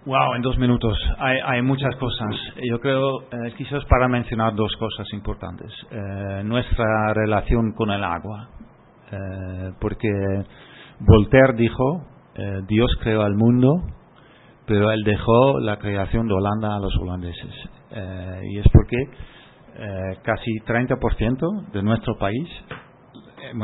[0.06, 0.98] Wow, en dos minutos.
[1.18, 2.34] Hay, hay muchas cosas.
[2.63, 5.70] Yo creo, eh, quizás para mencionar dos cosas importantes.
[5.92, 8.50] Eh, nuestra relación con el agua.
[9.12, 10.10] Eh, porque
[11.00, 12.06] Voltaire dijo,
[12.68, 13.84] Dios creó al mundo,
[14.65, 17.54] pero él dejó la creación de Holanda a los holandeses.
[18.44, 18.98] y es porque
[20.24, 22.48] casi 30% de nuestro país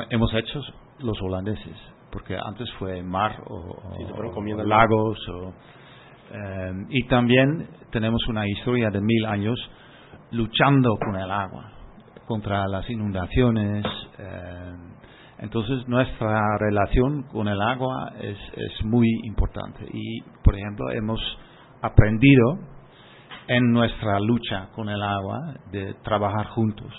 [0.09, 0.59] hemos hecho
[0.99, 3.75] los holandeses porque antes fue mar o,
[4.63, 5.19] lagos.
[6.31, 9.59] Eh, y también tenemos una historia de mil años
[10.31, 11.73] luchando con el agua,
[12.25, 13.85] contra las inundaciones.
[14.17, 14.75] Eh,
[15.39, 21.19] entonces nuestra relación con el agua es, es muy importante y, por ejemplo, hemos
[21.81, 22.59] aprendido
[23.49, 26.93] en nuestra lucha con el agua de trabajar juntos.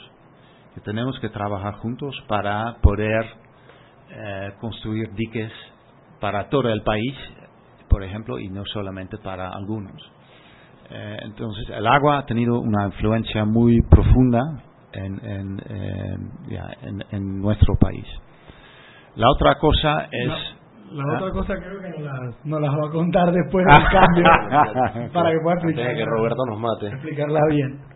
[0.74, 3.45] Que tenemos que trabajar juntos para poder
[4.10, 5.52] eh, construir diques
[6.20, 7.14] para todo el país,
[7.88, 10.00] por ejemplo, y no solamente para algunos.
[10.90, 14.40] Eh, entonces, el agua ha tenido una influencia muy profunda
[14.92, 15.60] en, en,
[17.10, 18.06] en, nuestro país.
[19.16, 20.28] La otra cosa es...
[20.92, 21.16] La, ¿Ah?
[21.16, 21.88] otra cosa creo que
[22.44, 26.60] nos las, va a contar después del cambio para que pueda explicar, que Roberto nos
[26.60, 26.86] mate.
[26.86, 27.95] explicarla bien.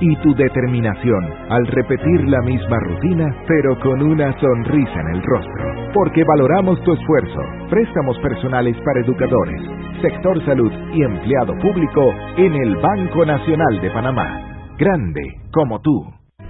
[0.00, 5.92] y tu determinación al repetir la misma rutina, pero con una sonrisa en el rostro.
[5.92, 7.40] Porque valoramos tu esfuerzo.
[7.70, 9.62] Préstamos personales para educadores,
[10.02, 14.74] sector salud y empleado público en el Banco Nacional de Panamá.
[14.78, 16.23] Grande como tú.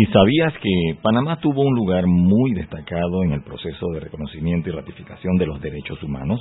[0.00, 4.72] ¿Y sabías que Panamá tuvo un lugar muy destacado en el proceso de reconocimiento y
[4.72, 6.40] ratificación de los derechos humanos?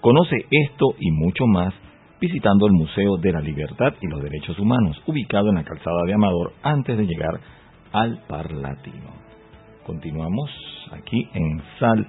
[0.00, 1.74] Conoce esto y mucho más
[2.20, 6.14] visitando el Museo de la Libertad y los Derechos Humanos, ubicado en la calzada de
[6.14, 7.40] Amador antes de llegar
[7.90, 9.10] al Parlatino.
[9.84, 10.48] Continuamos
[10.92, 12.06] aquí en Sal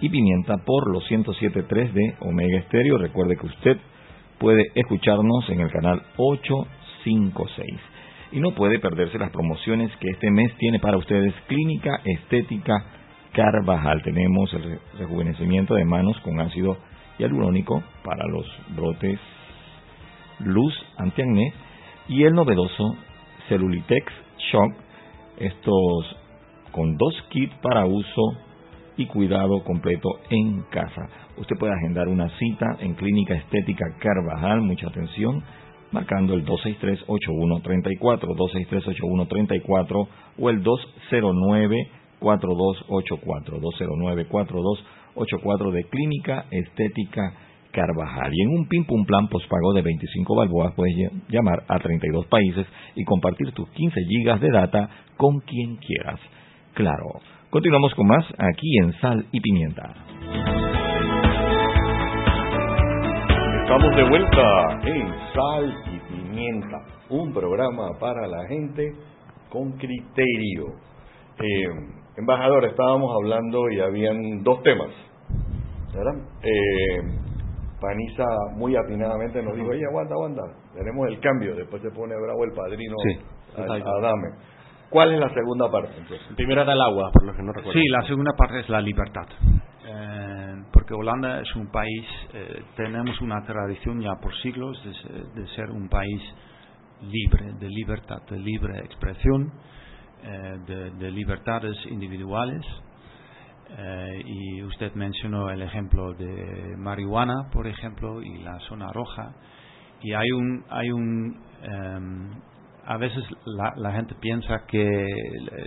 [0.00, 2.96] y Pimienta por los 107.3 de Omega Estéreo.
[2.96, 3.76] Recuerde que usted
[4.38, 7.91] puede escucharnos en el canal 856
[8.32, 12.84] y no puede perderse las promociones que este mes tiene para ustedes Clínica Estética
[13.32, 14.02] Carvajal.
[14.02, 16.78] Tenemos el rejuvenecimiento de manos con ácido
[17.18, 19.20] hialurónico para los brotes
[20.40, 21.52] luz antiacné
[22.08, 22.96] y el novedoso
[23.48, 24.12] Celulitex
[24.50, 24.74] Shock,
[25.38, 26.16] estos
[26.72, 28.22] con dos kits para uso
[28.96, 31.08] y cuidado completo en casa.
[31.36, 35.42] Usted puede agendar una cita en Clínica Estética Carvajal, mucha atención,
[35.92, 43.60] marcando el 263-8134, 263-8134 o el 209-4284,
[45.14, 47.34] 209-4284 de Clínica Estética
[47.70, 48.32] Carvajal.
[48.32, 50.94] Y en un pim pum plan pospago de 25 balboas puedes
[51.28, 56.20] llamar a 32 países y compartir tus 15 gigas de data con quien quieras.
[56.74, 57.20] Claro.
[57.50, 60.71] Continuamos con más aquí en Sal y Pimienta.
[63.72, 66.76] Estamos de vuelta en Sal y Pimienta,
[67.08, 68.92] un programa para la gente
[69.48, 70.74] con criterio.
[71.38, 71.68] Eh,
[72.18, 74.90] embajador, estábamos hablando y habían dos temas,
[75.94, 76.12] ¿verdad?
[76.42, 77.00] Eh,
[77.80, 80.42] Panisa muy atinadamente nos dijo, oye, aguanta, aguanta,
[80.74, 82.96] tenemos el cambio, después se pone bravo el padrino
[83.56, 84.28] Adame.
[84.90, 85.94] ¿Cuál es la segunda parte?
[85.96, 86.20] Entonces?
[86.36, 87.80] Primera del agua, por lo que no recuerdo.
[87.80, 89.26] Sí, la segunda parte es la libertad.
[89.86, 90.21] Eh,
[90.94, 94.76] Holanda es un país, eh, tenemos una tradición ya por siglos
[95.34, 96.20] de, ser un país
[97.02, 99.52] libre, de libertad, de libre expresión,
[100.22, 102.64] eh, de, libertades individuales.
[104.26, 109.34] y usted mencionó el ejemplo de marihuana, por ejemplo, y la zona roja.
[110.02, 112.30] Y hay un, hay un em,
[112.84, 114.84] a veces la, gente piensa que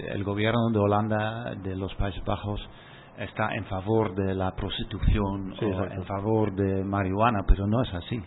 [0.10, 2.60] el, gobierno de Holanda, de los Países Bajos,
[3.18, 8.22] está en favor de la prostitución o en favor de marihuana, pero no es así.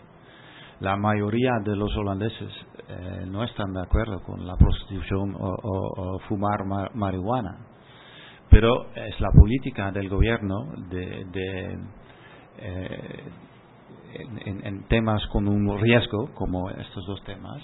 [0.79, 2.51] La mayoría de los holandeses
[2.87, 7.57] eh, no están de acuerdo con la prostitución o, fumar marihuana,
[8.49, 10.55] pero es la política del gobierno
[10.89, 11.77] de,
[12.57, 13.23] eh,
[14.45, 17.61] en, en temas con un riesgo, como estos dos temas,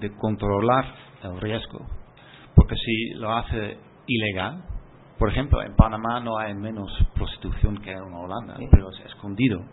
[0.00, 0.84] de controlar
[1.22, 1.86] el riesgo.
[2.54, 4.62] Porque si lo hace ilegal,
[5.18, 9.64] por ejemplo, en Panamá no hay menos prostitución que en Holanda, pero es escondido.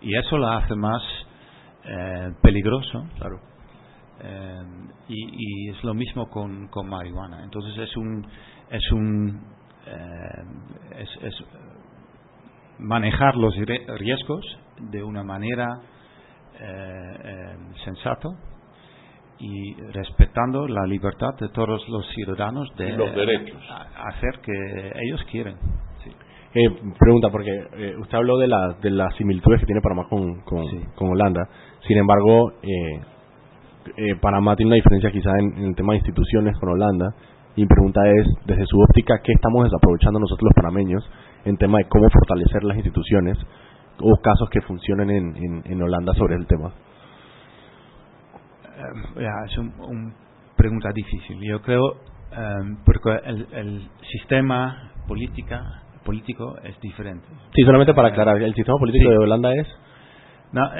[0.00, 1.02] Y eso la hace más
[1.84, 3.06] eh, peligroso.
[3.18, 3.40] Claro.
[5.08, 7.44] y, es lo mismo con, con marihuana.
[7.44, 8.26] Entonces es un
[8.70, 9.42] es un
[10.96, 11.44] es,
[12.78, 13.54] manejar los
[13.98, 14.44] riesgos
[14.90, 15.80] de una manera
[17.84, 18.30] sensata
[19.44, 23.60] y respetando la libertad de todos los ciudadanos de los derechos.
[24.06, 25.56] hacer que ellos quieren.
[26.54, 30.40] Eh, pregunta, porque eh, usted habló de, la, de las similitudes que tiene Panamá con,
[30.42, 31.46] con, Holanda.
[31.86, 33.00] Sin embargo, eh,
[33.96, 37.12] eh, Panamá tiene una diferencia quizá en, el tema de instituciones con Holanda.
[37.56, 41.04] Y mi pregunta es, desde su óptica, ¿qué estamos desaprovechando nosotros los panameños
[41.44, 43.36] en tema de cómo fortalecer las instituciones
[44.00, 46.72] o casos que funcionen en, en, en Holanda sobre el tema?
[49.46, 50.14] Es una
[50.56, 51.40] pregunta difícil.
[51.40, 51.96] Yo creo,
[52.84, 57.26] porque el, el sistema política político es diferente.
[57.54, 59.66] Sí, solamente para aclarar, ¿el sistema político de Holanda es?
[60.52, 60.70] No,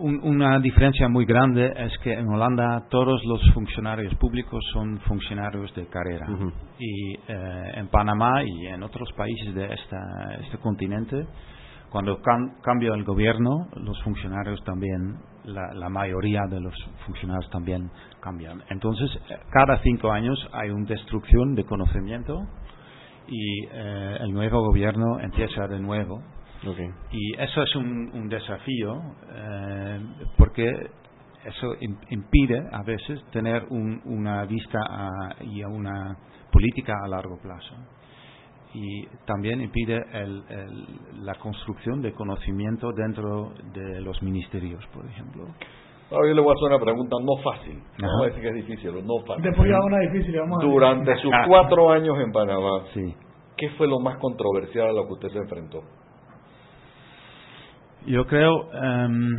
[0.00, 5.86] una diferencia muy grande es que en Holanda todos los funcionarios públicos son funcionarios de
[5.86, 6.26] carrera.
[6.78, 11.26] Y eh, en Panamá y en otros países de esta, este continente,
[11.90, 12.18] cuando
[12.62, 16.74] cambia el gobierno, los funcionarios también, la, la, mayoría de los
[17.06, 18.62] funcionarios también cambian.
[18.70, 22.46] Entonces, eh, cada cinco años hay una destrucción de conocimiento
[23.26, 26.22] y eh, el nuevo gobierno empieza de nuevo.
[27.10, 29.00] Y eso es un, desafío
[29.32, 30.00] eh,
[30.36, 30.70] porque
[31.42, 31.74] eso
[32.10, 34.78] impide a veces tener una vista
[35.40, 36.18] y una
[36.52, 37.74] política a largo plazo.
[38.72, 40.00] Y también impide
[41.22, 45.44] la construcción de conocimiento dentro de los ministerios, por ejemplo.
[46.10, 47.82] Ahora yo le voy a hacer una pregunta no fácil.
[47.98, 49.44] No voy a decir que es difícil, no fácil.
[49.44, 53.14] Después ya una difícil, vamos a Durante sus cuatro años en Panamá, sí.
[53.56, 55.82] ¿qué fue lo más controversial a lo que usted se enfrentó?
[58.06, 59.36] Yo creo um,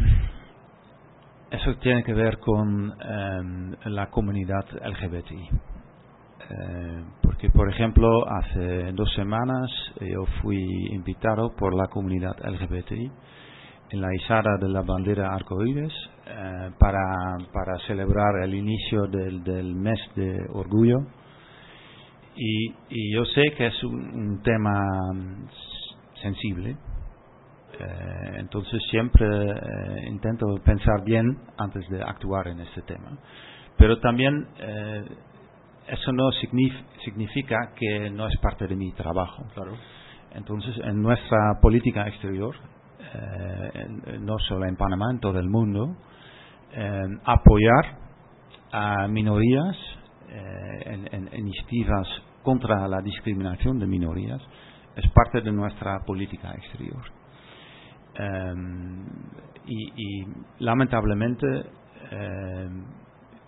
[1.51, 5.49] eso tiene que ver con um, la comunidad LGBTI.
[6.51, 9.69] Uh, porque, por ejemplo, hace dos semanas
[10.01, 10.57] yo fui
[10.91, 13.11] invitado por la comunidad LGBTI
[13.91, 15.93] en la izada de la bandera arcoíris
[16.25, 20.99] eh, para, para celebrar el inicio del, del mes de orgullo.
[22.35, 24.81] Y, y yo sé que es un, tema
[26.21, 33.17] sensible, eh, entonces siempre eh, intento pensar bien antes de actuar en este tema.
[33.77, 34.47] Pero también
[35.91, 39.45] eso no significa que no es parte de mi trabajo.
[39.53, 39.73] Claro.
[40.33, 42.55] Entonces, en nuestra política exterior
[43.13, 45.97] eh, no solo en Panamá, en todo el mundo,
[46.71, 47.97] eh, apoyar
[48.71, 49.75] a minorías
[50.29, 52.07] eh, en, iniciativas
[52.41, 54.41] contra la discriminación de minorías
[54.95, 57.03] es parte de nuestra política exterior.
[59.65, 60.25] y,
[60.59, 61.47] lamentablemente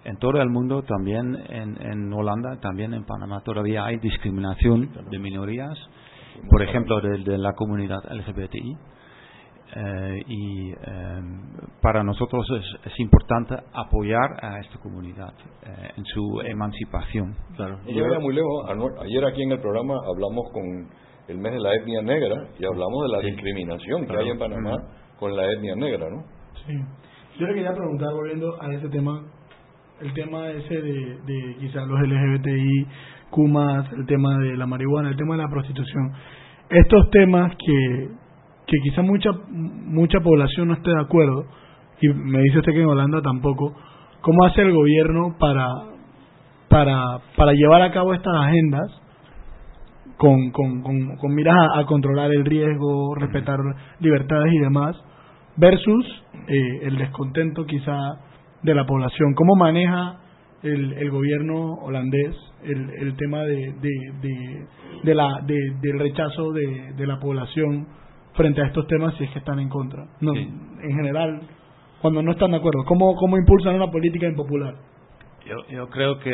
[0.06, 5.20] en todo el mundo, también en, en, Holanda, también en Panamá, todavía hay discriminación de
[5.20, 5.78] minorías,
[6.50, 8.78] por ejemplo, de la comunidad LGBTI.
[9.76, 11.42] Eh, y em,
[11.82, 12.46] para nosotros
[12.86, 15.34] es, importante apoyar a esta comunidad
[15.64, 17.36] eh, en su emancipación.
[17.56, 17.80] Claro.
[17.88, 18.70] yo muy lejos.
[19.02, 20.64] Ayer aquí en el programa hablamos con
[21.28, 24.76] el mes de la etnia negra y hablamos de la discriminación que hay en Panamá
[25.18, 26.24] con la etnia negra, ¿no?
[26.68, 26.74] Sí.
[27.40, 29.24] Yo le quería preguntar, volviendo a ese tema,
[30.04, 32.88] el tema ese de, de quizás los LGBTI,
[33.30, 36.12] Kumas, el tema de la marihuana, el tema de la prostitución.
[36.70, 38.24] Estos temas que
[38.66, 41.46] que quizá mucha mucha población no esté de acuerdo
[42.02, 43.74] y me dice usted que en Holanda tampoco
[44.22, 45.68] cómo hace el gobierno para
[46.70, 48.90] para para llevar a cabo estas agendas
[50.18, 53.60] con con, con, miras a, controlar el riesgo respetar
[54.00, 54.96] libertades y demás
[55.58, 56.06] versus
[56.48, 57.98] eh, el descontento quizá
[58.64, 60.20] de la población cómo maneja
[60.64, 64.66] el, el gobierno holandés el, el tema de, de,
[65.04, 67.88] de, la del rechazo de, de la población
[68.34, 70.06] frente a estos temas si es que están en contra.
[70.22, 71.42] No, En general,
[72.02, 74.76] cuando no están de acuerdo, ¿cómo, cómo impulsan una política impopular?
[75.46, 76.32] Yo, yo creo que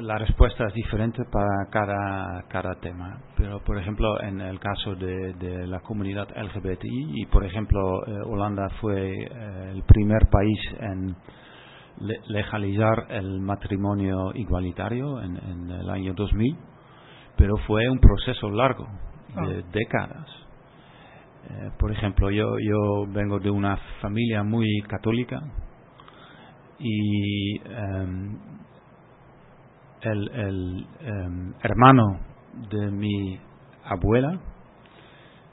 [0.00, 3.20] la respuesta es diferente para cada, cada tema.
[3.36, 8.12] Pero, por ejemplo, en el caso de, de la comunidad LGBTI, y por ejemplo, eh,
[8.26, 11.16] Holanda fue eh, el primer país en
[12.28, 16.56] legalizar el matrimonio igualitario en, en, el año 2000,
[17.36, 18.86] pero fue un proceso largo,
[19.34, 19.66] de ah.
[19.72, 20.48] décadas
[21.50, 25.40] eh, por ejemplo, yo, yo vengo de una familia muy católica
[26.78, 28.38] y em,
[30.02, 32.20] el, em, hermano
[32.70, 33.38] de mi
[33.84, 34.40] abuela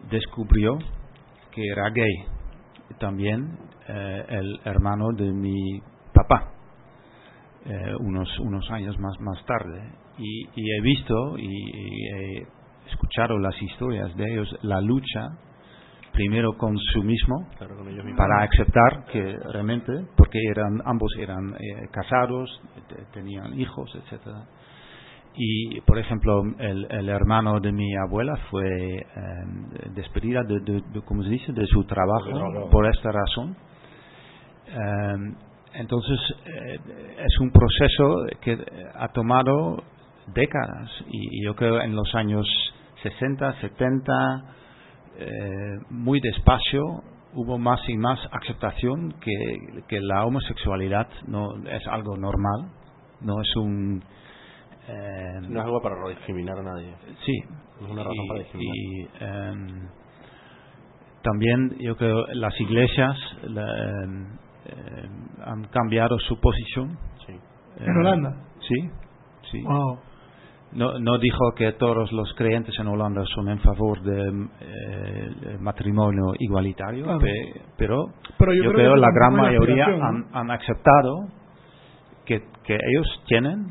[0.10, 0.78] descubrió
[1.52, 2.26] que era gay.
[3.00, 3.58] También
[3.88, 5.82] eh, el hermano de mi
[6.14, 6.52] papá
[7.66, 9.92] eh, unos, unos años más, más tarde.
[10.18, 12.48] Y, he visto y, he
[12.88, 15.38] escuchado las historias de ellos, la lucha
[16.16, 17.48] primero con su mismo
[18.16, 22.62] para aceptar que realmente porque eran ambos eran eh, casados
[23.14, 24.46] tenían hijos etcétera.
[25.38, 29.04] Y por ejemplo el, el, hermano de mi abuela fue eh,
[29.94, 30.82] despedida de, de,
[31.24, 33.58] se dice de su trabajo por esta razón.
[34.68, 35.36] Eh,
[35.74, 38.58] entonces es un proceso que
[38.96, 39.84] ha tomado
[40.34, 42.48] décadas y, yo creo en los años
[43.04, 44.14] 60 70
[45.90, 46.82] muy despacio
[47.34, 52.72] hubo más y más aceptación que, que la homosexualidad no es algo normal
[53.22, 54.04] no es un
[54.88, 56.94] eh, no es algo para discriminar a nadie.
[57.26, 57.34] Sí.
[57.80, 58.76] No es una razón para discriminar.
[58.76, 59.90] Y em,
[61.24, 64.28] también yo creo las iglesias em,
[64.66, 66.98] em, han cambiado su posición.
[67.26, 67.34] Sí.
[67.80, 68.44] ¿En Holanda?
[68.62, 68.90] Sí,
[69.52, 69.64] sí.
[70.76, 76.34] No, no dijo que todos los creyentes en Holanda son en favor del eh, matrimonio
[76.38, 77.06] igualitario,
[77.78, 78.08] pero,
[78.54, 81.28] yo, creo, que la gran mayoría han, han aceptado
[82.26, 83.68] que, que ellos tienen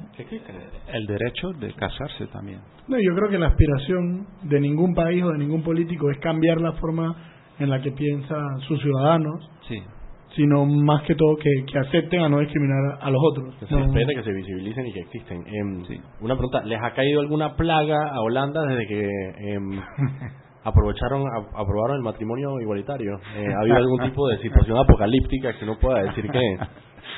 [0.93, 2.61] el derecho de casarse también.
[2.89, 6.61] No, yo creo que la aspiración de ningún país o de ningún político es cambiar
[6.61, 7.15] la forma
[7.59, 9.83] en la que piensan sus ciudadanos, sí.
[10.37, 13.55] Sino más que todo que, que acepten a no discriminar a los otros.
[13.61, 15.45] Que se que se visibilicen y que existen.
[15.47, 15.85] Em,
[16.21, 19.09] una pregunta, ¿les ha caído alguna plaga a Holanda desde que
[19.53, 19.81] em,
[20.65, 21.23] aprovecharon
[21.55, 23.19] aprobaron el matrimonio igualitario?
[23.37, 26.59] Eh, ¿Ha habido algún tipo de situación apocalíptica que no pueda decir que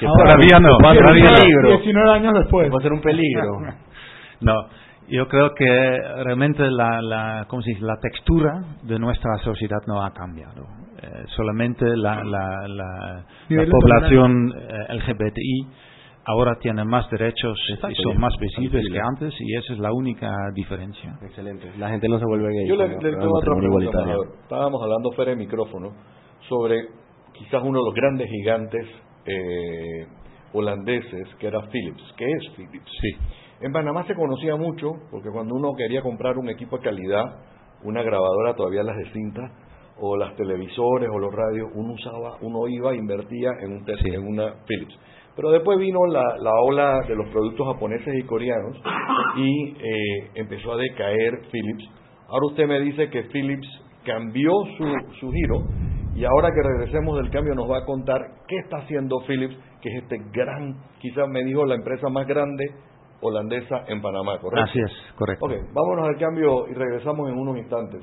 [0.00, 1.28] todavía no, todavía
[1.62, 2.70] 19 años después.
[2.70, 3.58] Puede ser un peligro.
[4.40, 4.54] no,
[5.08, 7.84] yo creo que realmente la, la, ¿cómo se dice?
[7.84, 10.85] la textura de nuestra sociedad no ha cambiado.
[11.36, 13.24] Solamente la, la, la,
[13.70, 15.66] población eh, LGBTI
[16.26, 17.56] ahora tiene más derechos
[17.88, 21.16] y son más visibles que antes y esa es la única diferencia.
[21.22, 21.70] Excelente.
[21.78, 22.68] La gente no se vuelve gay.
[22.68, 24.04] Yo le, tengo otra pregunta.
[24.42, 25.92] Estábamos hablando fuera de micrófono
[26.48, 26.88] sobre
[27.32, 28.86] quizás uno de los grandes gigantes
[29.26, 30.06] eh,
[30.52, 32.02] holandeses, que era Philips.
[32.16, 32.90] ¿Qué es Philips?
[33.00, 33.10] Sí.
[33.60, 37.24] En Panamá se conocía mucho, porque cuando uno quería comprar un equipo de calidad,
[37.84, 39.42] una grabadora, todavía las de cinta,
[39.98, 44.26] o las televisores o los radios, uno usaba, uno iba e invertía en, un en
[44.26, 44.98] una Philips.
[45.34, 48.76] Pero después vino la, la, ola de los productos japoneses y coreanos
[49.36, 51.84] y eh, empezó a decaer Philips.
[52.28, 53.68] Ahora usted me dice que Philips
[54.04, 54.84] cambió su,
[55.20, 55.62] su giro
[56.14, 59.90] y ahora que regresemos del cambio nos va a contar qué está haciendo Philips, que
[59.90, 62.64] es este gran, quizás me dijo la empresa más grande
[63.20, 64.70] holandesa en Panamá, ¿correcto?
[64.70, 65.44] Así es, correcto.
[65.44, 68.02] Ok, vámonos al cambio y regresamos en unos instantes.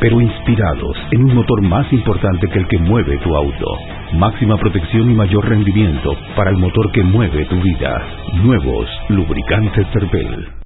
[0.00, 3.66] pero inspirados en un motor más importante que el que mueve tu auto.
[4.14, 8.02] Máxima protección y mayor rendimiento para el motor que mueve tu vida.
[8.42, 10.65] Nuevos lubricantes Terpel.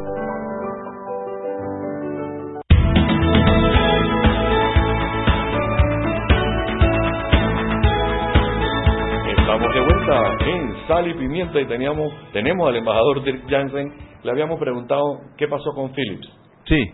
[10.91, 15.71] Sal y pimienta y teníamos, tenemos al embajador Dirk Jansen, le habíamos preguntado qué pasó
[15.73, 16.27] con Philips.
[16.65, 16.91] Sí,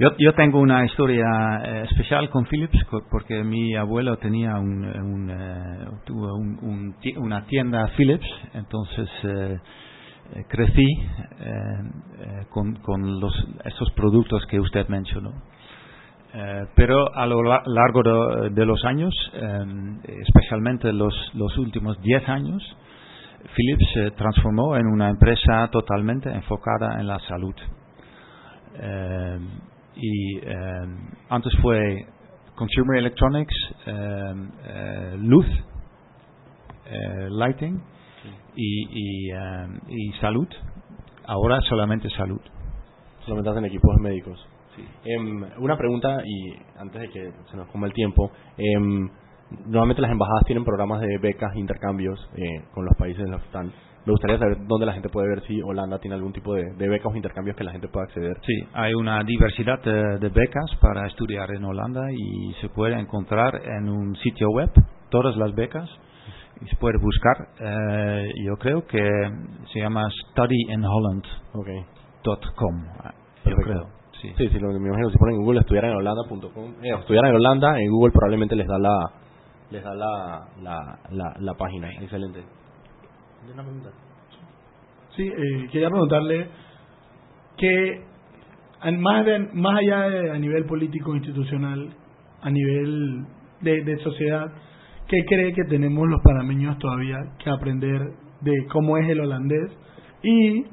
[0.00, 1.26] yo, yo tengo una historia
[1.64, 2.76] eh, especial con Philips
[3.08, 5.30] porque mi abuelo tenía un, un,
[7.04, 9.58] eh, una tienda Philips, entonces eh,
[10.48, 10.88] crecí
[12.50, 13.32] con, con los,
[13.64, 15.32] esos productos que usted mencionó.
[16.76, 18.02] pero a lo largo
[18.50, 19.12] de, los años,
[20.04, 22.62] especialmente los, los últimos 10 años,
[23.56, 27.54] Philips se transformó en una empresa totalmente enfocada en la salud.
[28.74, 29.38] Eh,
[29.96, 30.52] y eh,
[31.28, 32.06] antes fue
[32.54, 33.54] Consumer Electronics,
[33.86, 35.46] eh, luz,
[37.30, 37.80] lighting
[38.56, 40.48] y, y, salud.
[41.26, 42.40] Ahora solamente salud.
[43.24, 44.46] Solamente hacen equipos médicos.
[45.04, 48.30] Em, una pregunta y antes de que se nos coma el tiempo.
[49.66, 53.46] Normalmente las embajadas tienen programas de becas, intercambios eh, con los países en los que
[53.46, 53.72] están.
[54.06, 57.12] Me gustaría saber dónde la gente puede ver si Holanda tiene algún tipo de, becas
[57.12, 58.38] o intercambios que la gente pueda acceder.
[58.46, 63.90] Sí, hay una diversidad de, becas para estudiar en Holanda y se puede encontrar en
[63.90, 64.70] un sitio web
[65.10, 65.86] todas las becas
[66.62, 67.48] y se puede buscar.
[67.60, 69.06] Eh, yo creo que
[69.72, 72.84] se llama studyinholland.com.
[73.44, 73.88] Yo creo.
[74.22, 74.32] Sí.
[74.36, 77.36] sí, lo que me imagino si ponen en Google estudiar en Holanda.com, eh, estudiar en
[77.36, 79.10] Holanda, en Google probablemente les da la,
[79.70, 81.90] les da la, la, la, página.
[82.00, 82.40] Excelente.
[85.16, 86.48] Sí, eh, quería preguntarle
[87.56, 88.02] que
[88.98, 91.90] más, más allá de a nivel político institucional,
[92.42, 93.24] a nivel
[93.60, 94.52] de, de sociedad,
[95.08, 98.00] ¿qué cree que tenemos los panameños todavía que aprender
[98.40, 99.70] de cómo es el holandés?
[100.22, 100.64] Y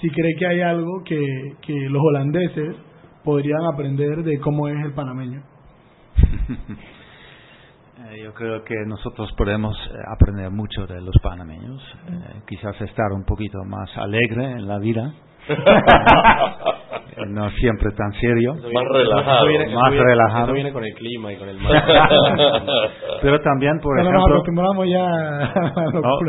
[0.00, 1.20] si cree que hay algo que,
[1.62, 2.76] que los holandeses
[3.24, 5.42] podrían aprender de cómo es el panameño.
[8.10, 13.12] Eh, yo creo que nosotros podemos eh, aprender mucho de los panameños, eh, quizás estar
[13.12, 15.12] un poquito más alegre en la vida,
[17.28, 20.52] no siempre tan serio, más relajado, más relajado.
[20.52, 21.84] viene con el clima y con el mar.
[23.22, 24.42] Pero también, por ejemplo,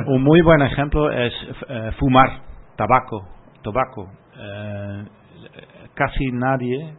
[0.08, 1.34] un muy buen ejemplo es
[1.98, 2.30] fumar
[2.76, 3.28] tabaco,
[3.64, 4.08] tabaco.
[5.96, 6.94] casi nadie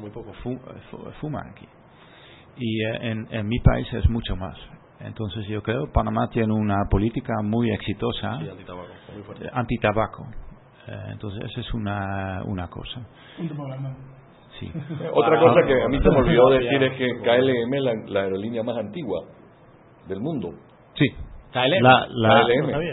[0.00, 0.32] muy poco.
[1.20, 1.66] fuma aquí
[2.58, 4.56] y eh, en, en mi país es mucho más.
[5.00, 8.38] Entonces yo creo que Panamá tiene una política muy exitosa
[9.52, 10.26] anti-tabaco.
[10.88, 13.00] Eh, entonces esa es una, una cosa.
[14.58, 14.70] Sí.
[15.12, 18.20] Otra cosa que a mí se me olvidó decir es que KLM es la, la
[18.22, 19.22] aerolínea más antigua
[20.08, 20.50] del mundo.
[20.94, 21.06] Sí,
[21.52, 22.46] la, la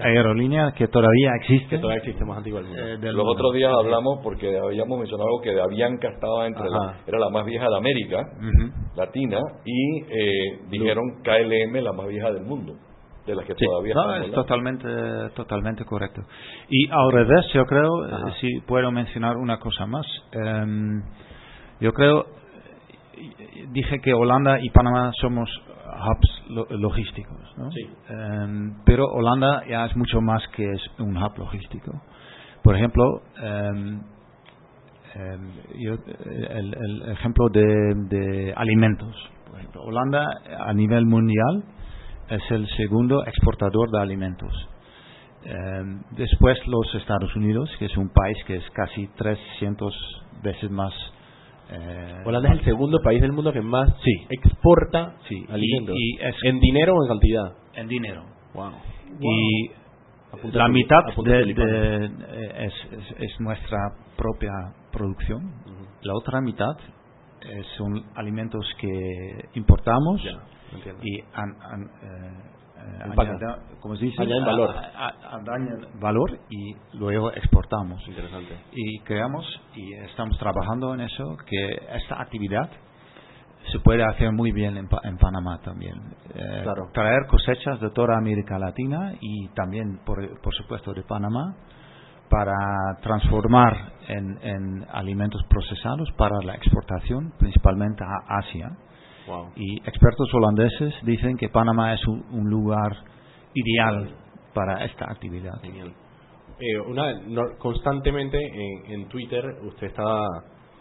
[0.04, 1.76] aerolínea que todavía existe.
[1.76, 5.62] Que todavía existe más antigua eh, Los otros días hablamos porque habíamos mencionado que de
[5.62, 8.24] Avianca estaba entre la, era la más vieja de América
[8.96, 12.74] Latina y eh, dijeron KLM la más vieja del mundo
[13.26, 14.88] de las que todavía no, es totalmente
[15.36, 16.22] totalmente correcto.
[16.70, 21.02] Y al revés yo creo eh, si puedo mencionar una cosa más em,
[21.82, 22.26] yo creo
[23.72, 25.50] dije que Holanda y Panamá somos
[25.86, 27.58] hubs logísticos.
[27.58, 27.70] ¿no?
[28.10, 31.92] Em, pero Holanda ya es mucho más que es un hub logístico.
[32.64, 34.02] Por ejemplo, em,
[35.16, 35.52] em,
[36.50, 39.16] el, ejemplo de, alimentos.
[39.76, 40.26] Holanda
[40.60, 41.64] a nivel mundial
[42.30, 44.70] es el segundo exportador de alimentos.
[46.18, 49.94] después los Estados Unidos, que es un país que es casi 300
[50.42, 50.92] veces más
[51.72, 54.28] eh, Holanda es el segundo país del mundo que más sí.
[54.30, 55.46] exporta sí.
[55.50, 55.96] alimentos.
[55.98, 57.54] Y, ¿En dinero o en cantidad?
[57.74, 58.24] En dinero.
[58.54, 58.72] Wow.
[59.22, 59.72] Y
[60.52, 62.70] la mitad de, eh,
[63.20, 63.78] es, nuestra
[64.18, 64.52] propia
[64.92, 65.52] producción.
[66.02, 66.78] La otra mitad
[67.78, 70.22] son alimentos que importamos
[71.02, 72.55] y an, eh,
[72.86, 73.36] eh,
[73.80, 74.76] como se dice, valor.
[76.00, 78.06] valor y luego exportamos.
[78.08, 78.58] Interesante.
[78.74, 82.70] Y creamos y estamos trabajando en eso, que esta actividad
[83.72, 85.96] se puede hacer muy bien en, Panamá también.
[86.36, 86.90] Eh, claro.
[86.94, 91.56] Traer cosechas de toda América Latina y también, por, por supuesto, de Panamá
[92.30, 92.54] para
[93.02, 98.78] transformar en, en alimentos procesados para la exportación, principalmente a Asia
[99.56, 102.96] Y expertos holandeses dicen que Panamá es un, lugar
[103.54, 104.10] ideal
[104.54, 105.62] para esta actividad.
[105.64, 107.22] Eh, una,
[107.58, 110.24] constantemente en, en Twitter usted está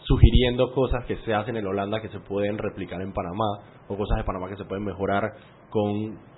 [0.05, 4.18] sugiriendo cosas que se hacen en Holanda que se pueden replicar en Panamá o cosas
[4.18, 5.22] de Panamá que se pueden mejorar
[5.70, 5.90] con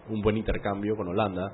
[0.09, 1.53] un buen intercambio con Holanda.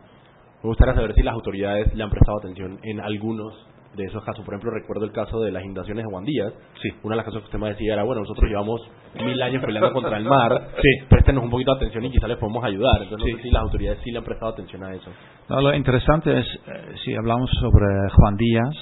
[0.63, 4.45] Me gustaría saber si las autoridades le han prestado atención en algunos de esos casos.
[4.45, 6.53] Por ejemplo, recuerdo el caso de las inundaciones de Juan Díaz.
[6.81, 6.89] Sí.
[7.03, 8.81] Una de las cosas que usted me decía era, bueno, nosotros llevamos
[9.25, 11.07] mil años peleando contra el mar, sí.
[11.09, 13.03] préstenos un poquito de atención y quizás les podemos ayudar.
[13.03, 15.11] Entonces, no sé si las autoridades sí le han prestado atención a eso.
[15.49, 18.75] No, lo interesante es, eh, si hablamos sobre Juan Díaz,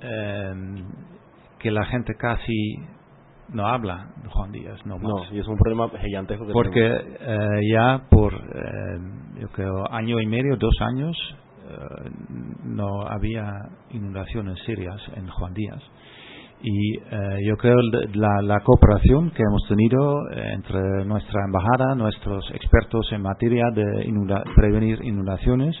[0.00, 0.54] eh,
[1.58, 2.76] que la gente casi
[3.52, 5.30] no habla de Juan Díaz, no más.
[5.32, 6.46] y es un problema gigantesco.
[6.52, 11.16] Porque eh, ya por, eh, yo creo, año y medio, dos años,
[11.68, 12.10] eh,
[12.64, 13.50] no había
[13.90, 15.82] inundaciones serias en Juan Díaz.
[16.62, 16.98] Y
[17.46, 17.76] yo creo
[18.14, 24.10] la, la cooperación que hemos tenido entre nuestra embajada, nuestros expertos en materia de
[24.56, 25.76] prevenir inundaciones,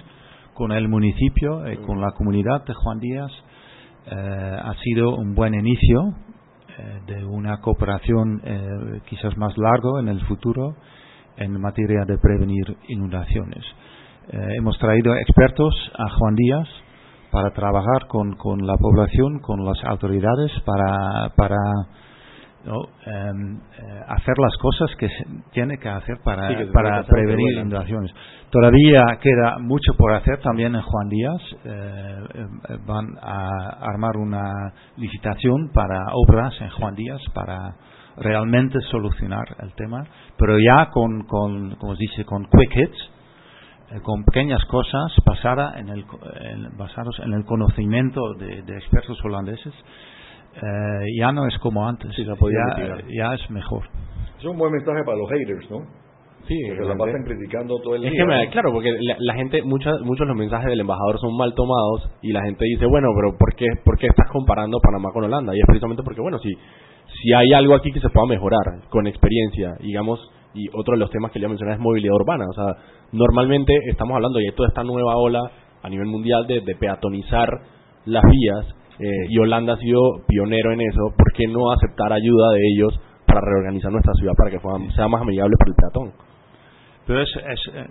[0.52, 3.32] con el municipio y con la comunidad de Juan Díaz,
[4.06, 6.14] ha sido un buen inicio
[6.78, 10.76] eh, de una cooperación eh, quizás más largo en el futuro
[11.38, 13.64] en materia de prevenir inundaciones.
[14.28, 16.68] Eh, hemos traído expertos a Juan Díaz
[17.30, 21.56] para trabajar con, con la población, con las autoridades, para, para
[22.66, 28.10] Em, eh, hacer las cosas que se tiene que hacer para, para prevenir inundaciones.
[28.50, 31.42] Todavía queda mucho por hacer también en Juan Díaz.
[31.64, 37.76] Eh, eh, van a armar una licitación para obras en Juan Díaz para
[38.16, 40.04] realmente solucionar el tema,
[40.36, 43.10] pero ya con, con como se dice, con quick hits,
[44.02, 46.04] con pequeñas cosas basadas en el,
[46.76, 49.74] basados en el conocimiento de expertos holandeses
[50.56, 52.24] eh, ya no es como antes, ya,
[53.08, 53.84] ya, es mejor.
[54.38, 55.78] Es un buen mensaje para los haters, ¿no?
[56.48, 58.10] Sí, que la pasan criticando todo el día.
[58.50, 62.32] claro, porque la, gente, muchos muchos de los mensajes del embajador son mal tomados y
[62.32, 65.52] la gente dice, bueno, pero ¿por qué, ¿por qué estás comparando Panamá con Holanda?
[65.54, 69.06] Y es precisamente porque, bueno, si, si hay algo aquí que se pueda mejorar con
[69.08, 70.20] experiencia, digamos,
[70.56, 72.46] y otro de los temas que le mencioné es movilidad urbana.
[72.48, 72.76] O sea,
[73.12, 75.50] normalmente estamos hablando de toda esta nueva ola
[75.82, 77.48] a nivel mundial de, de peatonizar
[78.06, 82.52] las vías eh, y Holanda ha sido pionero en eso, ¿por qué no aceptar ayuda
[82.52, 84.58] de ellos para reorganizar nuestra ciudad para que
[84.94, 86.12] sea más amigable para el peatón?
[87.06, 87.28] Pero es,
[87.74, 87.86] eh,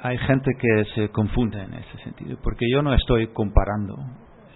[0.00, 3.96] hay gente que se confunde en ese sentido, porque yo no estoy comparando.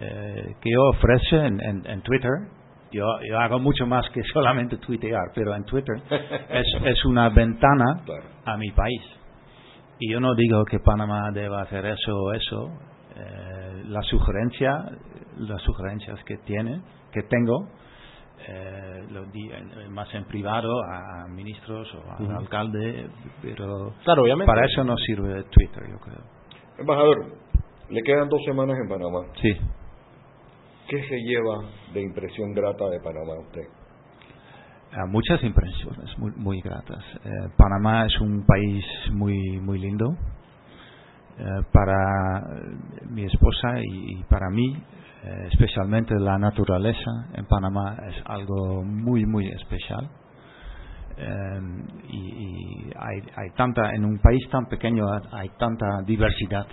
[0.02, 2.30] Eh, que ofrece en, en, Twitter,
[2.92, 5.96] yo, yo, hago mucho más que solamente tuitear, pero en Twitter
[6.50, 8.02] es, es una ventana
[8.44, 9.02] a mi país.
[9.98, 12.70] Y yo no digo que Panamá deba hacer eso o eso,
[13.16, 14.84] eh, la sugerencia,
[15.36, 16.80] las sugerencias que tiene,
[17.12, 17.68] que tengo,
[18.48, 19.50] eh, lo di
[19.90, 23.10] más en privado a ministros o al alcalde,
[23.42, 24.46] pero claro, obviamente.
[24.46, 26.22] para eso no sirve Twitter, yo creo.
[26.78, 27.34] Embajador,
[27.90, 29.26] le quedan dos semanas en Panamá.
[29.42, 29.52] Sí.
[30.90, 33.62] ¿Qué se lleva de impresión grata de Panamá usted?
[35.06, 37.04] muchas impresiones muy, muy gratas.
[37.24, 40.16] Eh, Panamá es un país muy muy lindo,
[41.40, 42.42] eh, para
[43.08, 44.76] mi esposa y, para mí,
[45.24, 50.10] eh, especialmente la naturaleza en Panamá es algo muy, muy especial.
[51.16, 51.60] Eh,
[52.08, 56.66] y, hay, hay, tanta, en un país tan pequeño hay tanta diversidad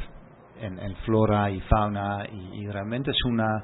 [0.59, 3.63] en, flora y fauna y, realmente es una,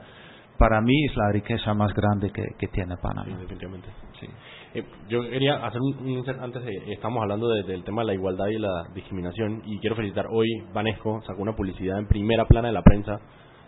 [0.58, 3.38] para mí es la riqueza más grande que, que tiene Panamá.
[3.38, 3.90] definitivamente.
[4.20, 4.28] Sí.
[4.76, 8.86] Eh, yo quería hacer un, antes, estamos hablando del tema de la igualdad y la
[8.94, 13.20] discriminación y quiero felicitar hoy Vanesco sacó una publicidad en primera plana de la prensa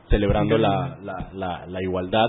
[0.09, 0.97] celebrando la,
[1.33, 2.27] la, la, igualdad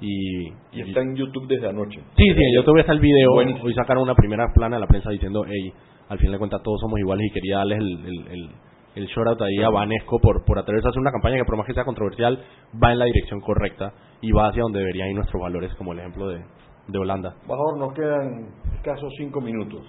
[0.00, 2.00] y, y está en YouTube desde anoche.
[2.16, 3.32] Sí, sí, yo te voy a estar el video.
[3.32, 5.72] Hoy sacaron una primera plana de la prensa diciendo, hey,
[6.08, 8.50] al fin de cuentas todos somos iguales y quería darles el, el, el,
[8.96, 11.56] el shout out ahí a Vanesco por, por atreverse a hacer una campaña que por
[11.56, 12.42] más que sea controversial
[12.82, 13.92] va en la dirección correcta
[14.22, 16.42] y va hacia donde deberían ir nuestros valores como el ejemplo de,
[16.88, 17.34] de Holanda.
[17.46, 19.82] Bajor, nos quedan escasos cinco minutos.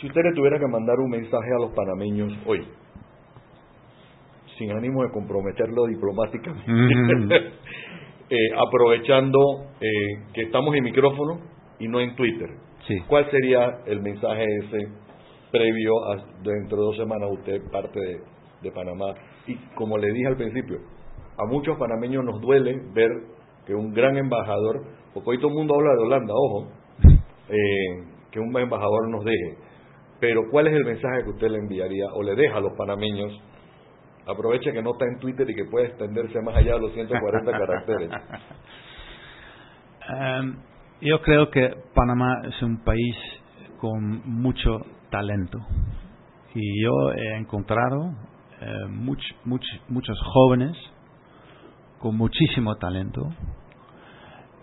[0.00, 2.66] Si usted le tuviera que mandar un mensaje a los panameños hoy,
[4.58, 7.36] sin ánimo de comprometerlo diplomáticamente,
[8.30, 9.38] eh, aprovechando
[9.80, 11.40] eh, que estamos en micrófono
[11.78, 12.48] y no en Twitter,
[13.06, 14.88] ¿cuál sería el mensaje ese
[15.52, 18.20] previo a dentro de dos semanas usted parte de,
[18.62, 19.14] de Panamá?
[19.46, 20.78] Y como le dije al principio,
[21.38, 23.10] a muchos panameños nos duele ver
[23.66, 24.82] que un gran embajador
[25.12, 26.68] porque hoy todo el mundo habla de Holanda, ojo,
[27.48, 29.58] eh, que un embajador nos deje.
[30.20, 33.32] Pero ¿cuál es el mensaje que usted le enviaría o le deja a los panameños?
[34.26, 37.50] Aproveche que no está en Twitter y que puede extenderse más allá de los 140
[37.58, 38.10] caracteres.
[40.08, 40.56] Em,
[41.00, 43.16] Yo creo que Panamá es un país
[43.80, 44.80] con mucho
[45.12, 45.60] talento
[46.54, 48.12] y yo he encontrado
[48.60, 50.76] eh, muchos jóvenes
[51.98, 53.30] con muchísimo talento,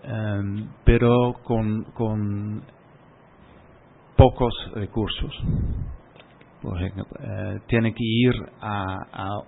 [0.02, 2.62] em, pero con, con,
[4.16, 5.32] pocos recursos.
[6.60, 9.40] Por eh, tienen que ir a,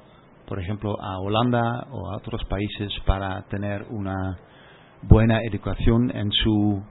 [0.46, 4.38] por ejemplo, a Holanda o a otros países para tener una
[5.02, 6.82] buena educación en su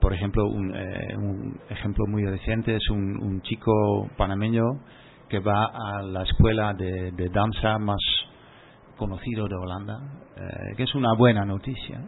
[0.00, 4.64] por ejemplo, un, eh, un ejemplo muy reciente es un, chico panameño
[5.28, 8.00] que va a la escuela de, de danza más
[8.96, 9.98] conocido de Holanda,
[10.36, 12.00] eh, que es una buena noticia.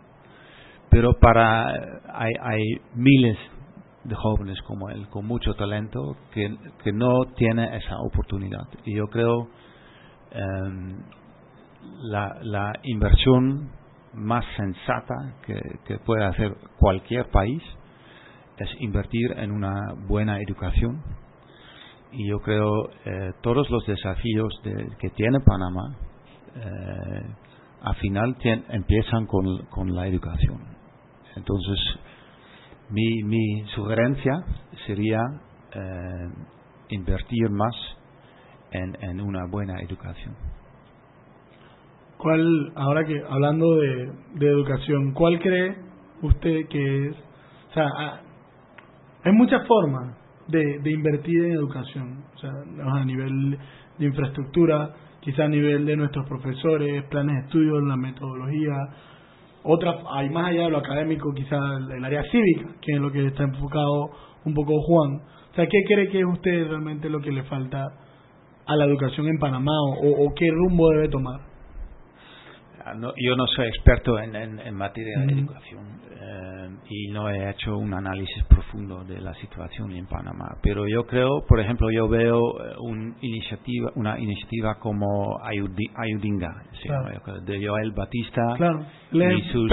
[0.90, 1.66] Pero para
[2.12, 2.62] hay, hay
[2.94, 3.36] miles
[4.04, 8.68] de jóvenes como él, con mucho talento, que, que no tiene esa oportunidad.
[8.84, 9.48] Y yo creo
[10.30, 10.96] eh,
[12.02, 13.70] la, la inversión
[14.14, 15.14] más sensata
[15.46, 17.62] que, que puede hacer cualquier país
[18.58, 21.02] es invertir en una buena educación.
[22.12, 25.96] Y yo creo eh, todos los desafíos que tiene Panamá,
[26.54, 27.34] eh,
[27.82, 28.36] al final
[28.68, 30.60] empiezan con, con, la educación.
[31.34, 31.78] Entonces,
[32.90, 34.44] mi, mi sugerencia
[34.86, 35.20] sería
[35.74, 36.28] eh,
[36.90, 37.74] invertir más
[38.70, 40.34] en, en una buena educación.
[42.24, 45.76] ¿Cuál, ahora que hablando de, de educación, cuál cree
[46.22, 47.14] usted que es,
[47.68, 48.20] o sea, ah,
[49.24, 50.16] hay muchas formas
[50.48, 52.50] de, de invertir en educación, o sea,
[52.94, 53.58] a nivel
[53.98, 58.72] de infraestructura, quizá a nivel de nuestros profesores, planes de estudio, la metodología,
[59.62, 63.26] otra, hay más allá de lo académico, quizá el, área cívica, que es lo que
[63.26, 64.08] está enfocado
[64.46, 65.20] un poco Juan.
[65.52, 67.84] O sea, ¿qué cree que es usted realmente lo que le falta
[68.66, 71.53] a la educación en Panamá o qué rumbo debe tomar?
[72.86, 75.84] Ah, yo no soy experto en, en, materia de educación
[76.20, 81.06] eh, y no he hecho un análisis profundo de la situación en Panamá, pero yo
[81.06, 86.62] creo, por ejemplo, yo veo eh, un iniciativa, una iniciativa como Ayudinga,
[87.46, 88.42] de Joel Batista
[89.12, 89.72] y sus...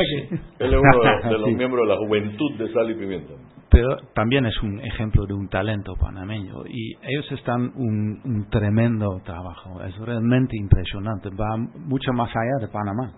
[0.60, 3.34] Él es uno de, los miembros de la juventud de Sal y Pimienta
[3.72, 9.22] pero también es un ejemplo de un talento panameño y ellos están un, un tremendo
[9.24, 13.14] trabajo, es realmente impresionante, va mucho más allá de Panamá.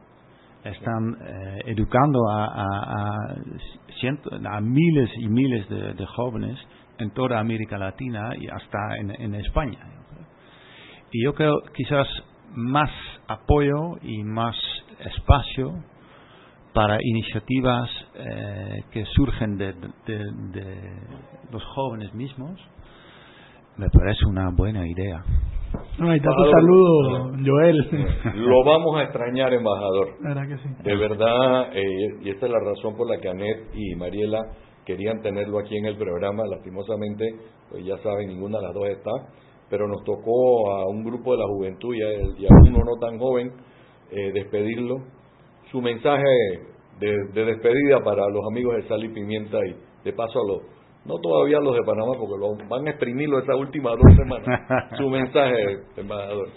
[0.63, 3.35] Están eh, educando a, a,
[4.45, 6.57] a, miles y miles de, jóvenes
[6.99, 9.79] en toda América Latina y hasta en, en España.
[11.11, 12.07] Y yo creo quizás
[12.53, 12.91] más
[13.27, 14.55] apoyo y más
[14.99, 15.83] espacio
[16.73, 19.73] para iniciativas eh, que surgen de,
[21.51, 22.59] los jóvenes mismos,
[23.77, 25.23] me parece una buena idea.
[25.99, 28.07] Ahí está tu saludo, Joel.
[28.35, 30.17] Lo vamos a extrañar, embajador.
[30.83, 34.39] De verdad, eh, y esta es la razón por la que Anet y Mariela
[34.85, 36.43] querían tenerlo aquí en el programa.
[36.45, 37.35] Lastimosamente,
[37.69, 39.11] pues ya saben, ninguna de las dos está.
[39.69, 43.51] Pero nos tocó a un grupo de la juventud y a, uno no tan joven
[44.11, 44.97] eh, despedirlo
[45.73, 46.23] su mensaje
[46.99, 50.61] de, despedida para los amigos de Sal y Pimienta y de paso a los,
[51.03, 54.45] no todavía los de Panamá porque lo, van a exprimirlo estas últimas dos semanas.
[54.97, 56.47] su mensaje, embajador.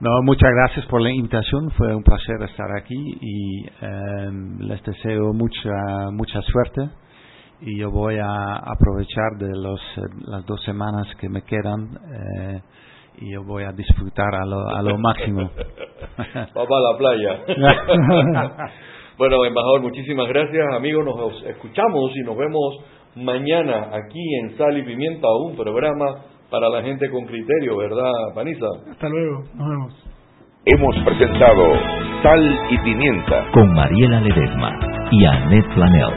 [0.00, 5.32] No, muchas gracias por la invitación, fue un placer estar aquí y em, les deseo
[5.32, 6.90] mucha mucha suerte
[7.60, 9.80] y yo voy a aprovechar de los,
[10.26, 12.60] las dos semanas que me quedan eh,
[13.18, 15.50] y yo voy a disfrutar a lo, a lo máximo.
[16.54, 17.40] Vamos a la playa.
[19.18, 20.64] bueno, embajador, muchísimas gracias.
[20.74, 22.78] Amigos, nos escuchamos y nos vemos
[23.16, 26.06] mañana aquí en Sal y Pimienta, un programa
[26.50, 28.66] para la gente con criterio, ¿verdad, Panisa?
[28.90, 29.94] Hasta luego, nos vemos.
[30.66, 31.72] Hemos presentado
[32.22, 34.78] Sal y Pimienta con Mariela Ledesma
[35.10, 36.14] y Annette Flanell.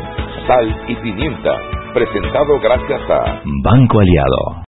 [0.48, 1.58] Sal y Pimienta,
[1.94, 4.62] presentado gracias a Banco Aliado.